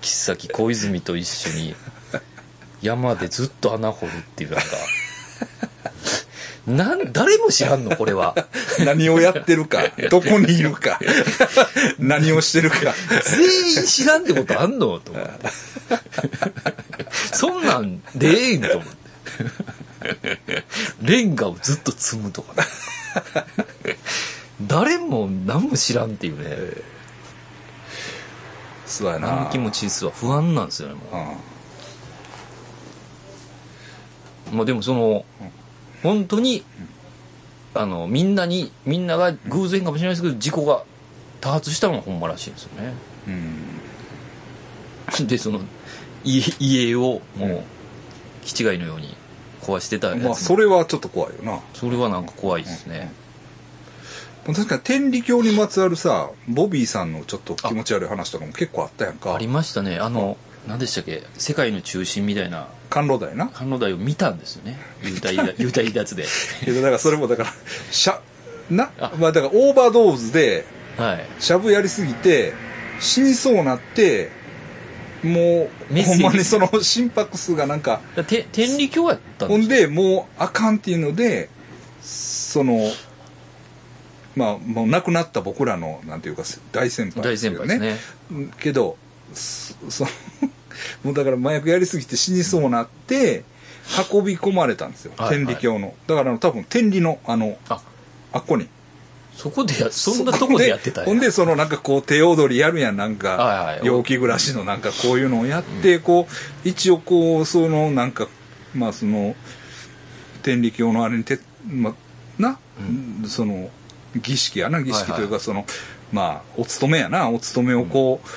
[0.00, 1.74] き先小泉と一緒に
[2.80, 4.66] 山でずっと穴掘るっていうなんか
[6.66, 8.34] なん誰も知らんのこれは
[8.84, 11.00] 何をやってるか、 どこにいるか、
[11.98, 12.76] 何をしてるか。
[13.24, 15.00] 全員知らんってことあんの？
[15.00, 15.32] と思って。
[17.32, 20.64] そんなんでええんと思って。
[21.02, 22.68] レンガをずっと積むとかね。
[24.62, 26.80] 誰も何も知らんっていうね。
[28.86, 29.28] そうやな。
[29.28, 31.00] 何気持ち実は不安なんですよね、も
[34.50, 34.54] うん。
[34.54, 34.56] う。
[34.58, 35.24] まあでもその、
[36.02, 36.64] 本当に、
[37.74, 40.84] あの、みんなに、みんなが偶然かもしれないですけど、事故が
[41.40, 42.94] 多発したのがほんまらしいんですよね。
[45.20, 45.26] うん。
[45.26, 45.60] で、その、
[46.24, 47.62] 家、家をもう、
[48.44, 49.16] 気違いのように
[49.62, 51.60] 壊してたやつもまあ、それはちょっと怖いよな。
[51.74, 53.12] それはなんか怖いですね。
[54.44, 59.34] 確かに天理教にまつわるさ、ボビーさんのちょっと気持ち悪い話とかも結構あったやんか。
[59.34, 59.98] ありましたね。
[59.98, 60.36] あの、
[60.66, 61.22] 何でしたっけ？
[61.38, 62.68] 世界の中心みたいな。
[62.88, 63.50] 甘露台な？
[63.54, 64.78] 甘露台を見たんですよね。
[65.02, 66.24] 幽体離幽体離脱で。
[66.66, 67.52] だからそれもだから
[67.90, 68.20] しゃ
[68.70, 68.90] な？
[69.00, 69.12] あ。
[69.18, 70.64] まあだからオーバードーズで
[70.96, 71.26] はい。
[71.42, 72.52] しゃぶやりすぎて
[73.00, 74.30] 死にそうなって
[75.24, 81.48] もうほんまにその心拍数がなんかだて天理教やったんほんでもうあかんっていうので
[82.02, 82.90] その
[84.36, 86.42] まあもう亡くなった僕らのなんていうか
[86.72, 87.96] 大先輩大先輩ですね。
[88.30, 88.96] うんけど
[89.34, 90.06] そ
[91.04, 93.44] もうだから麻薬やりすぎて死にそうなって
[94.12, 95.38] 運び込まれたんですよ、はいはい。
[95.38, 95.94] 天理教の。
[96.06, 97.80] だから多分天理のあのあ。
[98.32, 98.68] あっこに。
[99.34, 101.08] そこでやそんなとこでやってたんや。
[101.08, 102.96] ほんでそのなんかこう手踊りやるやん。
[102.96, 103.86] なんか、はいはい。
[103.86, 108.28] 陽気暮らしのなんかこういうのをやって、こう一応こうそのなんか
[108.74, 109.34] まあその
[110.42, 111.94] 天理教のあれにてまあ
[112.38, 112.58] な、
[113.26, 113.70] その
[114.16, 114.82] 儀式やな。
[114.82, 115.66] 儀式というかその、
[116.12, 117.28] まあお勤めやな。
[117.30, 118.28] お勤めをこう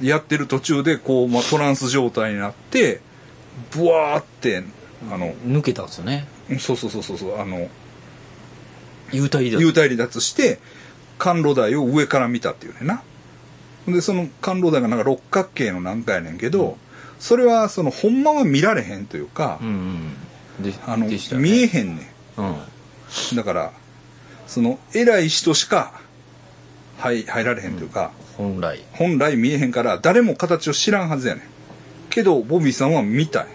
[0.00, 3.00] やってる途中でこう、まあ、トランス状態になって
[3.72, 4.64] ブワーって
[5.10, 6.26] あの抜けたんですよね。
[6.58, 7.68] そうそうそうそうそうあの
[9.10, 9.66] 幽体離脱。
[9.66, 10.58] 幽体離脱して
[11.18, 13.02] 甘露台を上から見たっていうねんな。
[13.86, 16.78] でその甘露台がなんか六角形のなんかやねんけど、
[17.18, 19.68] それはそのほんまは見られへんというかう、ん
[20.58, 20.62] うん。
[20.62, 21.18] であのね。
[21.34, 22.56] 見えへんねうんん。
[23.36, 23.72] だから
[24.46, 26.01] その偉い人しか
[27.02, 28.80] 入入られへんというか、本来。
[28.92, 31.44] 本来見えへんから誰も形を知らんはずやねん。
[32.10, 33.46] けどボビーさんは見たい。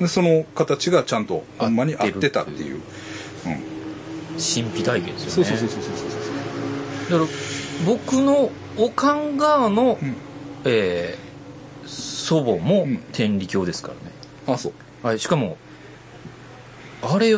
[0.00, 2.80] でその形がちゃんとほんまに合ってたっていう。
[4.36, 5.50] 神秘体験ですよね。
[5.50, 6.10] そうそうそうそうそう。
[7.08, 7.38] そうだから
[7.86, 10.16] 僕のおかん側の、うん。
[10.64, 11.24] えー
[11.86, 12.98] 祖母もうん。
[13.12, 14.00] 天理教ですからね、
[14.46, 15.06] あそう。
[15.06, 15.58] はい、しかも
[17.02, 17.36] あれ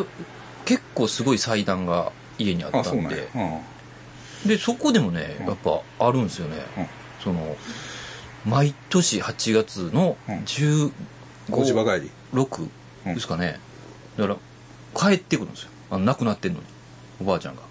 [0.64, 3.16] 結構すごい祭壇が家にあったあそうんなんや。
[3.16, 3.60] でうん
[4.44, 5.46] でそこでもねうん。
[5.46, 6.86] やっぱあるんですよね、うん。
[7.22, 7.56] その
[8.44, 10.34] 毎年8月のうん。
[10.40, 10.92] 15、
[11.50, 12.10] 小芝帰り。
[12.34, 12.68] 6
[13.14, 13.60] ですかね、
[14.16, 14.34] だか
[15.04, 15.70] ら帰ってくるんですよ。
[15.90, 16.66] あの亡くなってんのに。
[17.20, 17.62] おばあちゃんが。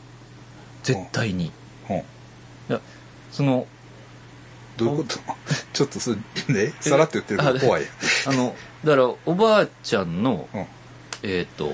[0.83, 1.51] 絶対に、
[1.89, 1.95] うん。
[1.97, 2.03] い
[2.69, 2.79] や
[3.31, 3.67] その
[4.77, 5.19] どういうこと？
[5.73, 6.73] ちょっとそれね？
[6.79, 7.83] さらって言ってるから怖い。
[8.27, 10.65] あのだからおばあちゃんのうん。
[11.23, 11.73] えっ、と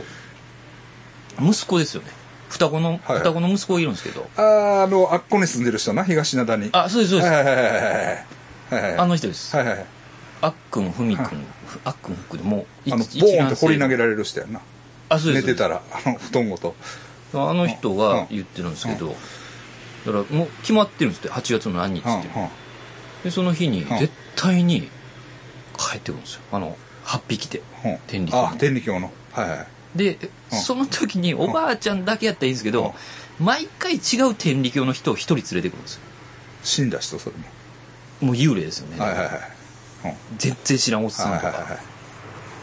[1.40, 2.10] 息子ですよね
[2.52, 4.30] 双子の、はい双子の息子がいるんですけど。
[4.36, 6.70] あーあのあっこに住んでる人な東灘に。
[6.74, 7.66] あそうですそうです、はいはいはい
[8.82, 9.86] はいあの人です、はいはいはい。
[10.42, 11.46] あっくんふみくん、
[11.86, 14.62] あっくんふくでもうあの一ボーンって掘り投げげられる人やんな。
[15.10, 16.76] あそうです寝てたらあの布団ごと。
[17.34, 19.16] あの人が言ってるんですけど、
[20.06, 22.30] だからもう決まってるんですって8月の何日うんって
[23.24, 24.00] でその日にうん。
[24.00, 24.90] 絶対に
[25.78, 26.42] 帰ってくるんですよ。
[26.52, 26.76] あの
[27.06, 27.98] 8匹でうん。
[28.08, 28.48] 天理教の。
[28.50, 29.12] あ天理教の。
[29.32, 30.18] はいはいで、
[30.52, 30.60] うん。
[30.60, 32.94] その時におばあちゃんだけやったらいいんですけど、
[33.40, 36.02] 毎回違う天理教の人を一人連れてくるんですよ。
[36.64, 38.28] 死んだ人それも。
[38.28, 39.36] もう幽霊ですよね、はいはいはい。
[40.06, 40.14] うん。
[40.38, 41.92] 全然知らんおっさんとか、はいはいはい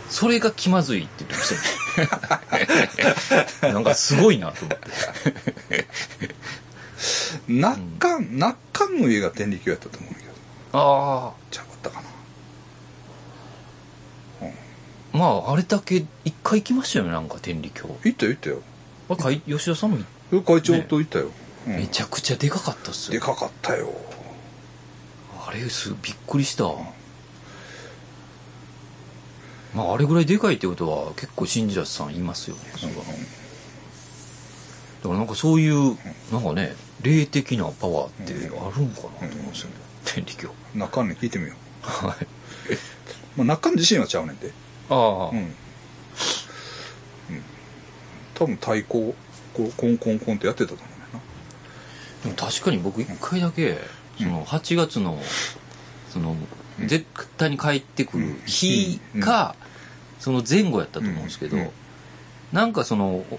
[0.09, 3.73] それが気まずいって言ってましたよね。
[3.75, 5.87] なんかすごいなと思って。
[7.47, 10.29] ナッカンナッカンの家が天理教やったと思うけど。
[10.73, 12.09] あちゃうかったかな
[15.08, 18.63] あまああれだけ一回行きましたよねなんか天理教行ったよ行ったよ。
[19.11, 19.99] あかい吉田さんも
[20.31, 21.31] 行っ会長と行ったよ、
[21.67, 21.73] うん。
[21.75, 23.15] めちゃくちゃでかかったっすよ。
[23.15, 23.91] でかかったよ。
[25.45, 26.65] あれすびっくりした。
[29.75, 32.63] まああれぐらいでかいってことは結構信者さんいますよね。
[32.77, 33.05] それはだ
[35.03, 35.97] からなんかそういう
[36.31, 39.75] なんかね霊的なパワーってあるんかなと思うんですよね。
[40.05, 42.79] 天理教ナッカンに聞いてみよはい、う、
[43.37, 44.53] まあ、ナッカン自身はちゃうねんで
[44.91, 45.55] ああ、うん、うん、
[48.35, 49.15] 多分太鼓
[49.55, 51.21] こうコンコンコンってやってたと思うねんな。
[52.25, 53.79] でも確かに僕一回だけ
[54.19, 55.19] その8月の
[56.11, 56.37] その
[56.87, 57.05] 絶
[57.37, 59.57] 対に帰ってくる日か
[60.19, 61.71] その前後やったと思うんですけどう
[62.53, 63.39] なんかそのお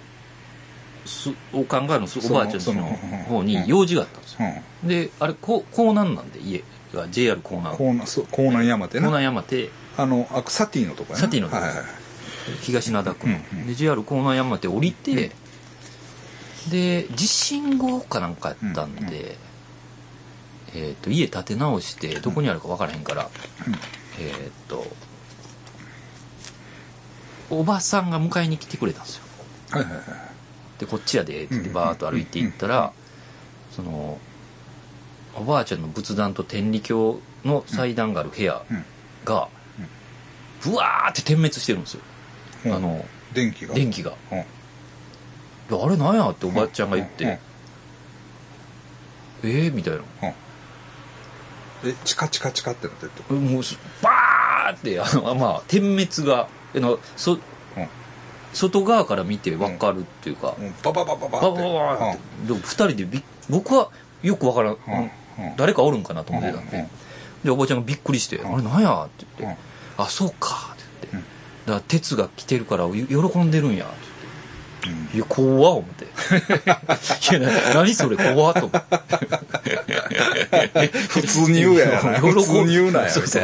[1.05, 3.45] すおかんがのすおばあちゃんそのの方うん。
[3.45, 4.39] に用事があったんですよ。
[4.83, 4.87] うん。
[4.87, 9.69] であれこう江南なんで家が JR 江南コーナーそうコーナー山手江な南山手
[10.01, 11.25] あのあサティのとこやな。
[11.25, 11.61] サティのとこ。
[11.61, 11.87] はいはいはい。
[12.61, 13.67] 東灘区の、うんうん。
[13.67, 15.31] で JR 江南山手降りて、
[16.69, 19.17] で地震後かなんかやったんで、うんうん。
[20.75, 23.29] えー、と家建て直してどこにあるか分からへんから、
[23.67, 23.73] うん。
[23.73, 24.85] えっ、と
[27.49, 29.23] おばさんが迎えに来てくれたんですよ。
[29.71, 30.03] はいはいはい
[30.79, 32.93] でこっちやでってバーッと歩いていったら、
[33.71, 34.17] その
[35.35, 38.85] おばあちゃんの仏壇と天理教の祭壇がある部屋うん。
[39.25, 39.49] が
[40.63, 42.01] ブワーって点滅してるんですよ、
[42.65, 42.73] うん。
[42.73, 43.75] あの電気が。
[43.75, 44.13] 電気が。
[44.31, 44.39] うん。
[45.83, 47.29] あれなんやっておばあちゃんが言って、うん。
[49.43, 49.73] えー？
[49.73, 50.01] みたいな。
[51.85, 57.39] えチカチカチカってなってるってこもうすバーーってあのまあ点滅があのそ、うん。
[58.53, 60.73] 外側から見て分かるっていうか、うん。
[60.83, 61.61] パパパパパババって。
[61.61, 63.91] バババって、でも2人でびっ僕は
[64.23, 64.93] よく分からん、うん。
[65.45, 65.55] うん。
[65.55, 66.83] 誰かおるんかなと思ってたんで、うん。
[66.83, 66.89] うん。
[67.45, 68.45] でおばちゃんがびっくりして「ん。
[68.45, 69.57] あれなんや?」って言って
[69.99, 71.07] 「あそうか」って。
[71.11, 71.29] 言って、
[71.65, 73.05] だから鉄が来てるからよ喜
[73.39, 73.93] んでるんや」って
[74.85, 76.05] 言って「いや怖っ」思って
[77.31, 78.79] 「いやな何それ怖っ」と思って。
[81.09, 81.97] 普通に言うやな。
[82.19, 83.43] 普通に言うなやそうそう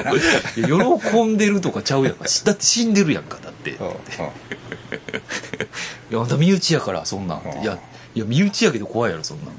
[1.12, 2.26] 喜んでるとかちゃうやんか。
[2.44, 3.90] だって死んでるやんかだって、うんう。
[3.92, 3.98] んい
[6.12, 7.42] やあんた身内やからそんなん。
[7.62, 7.78] いや
[8.16, 9.56] いや身内やけど怖いやろそんなん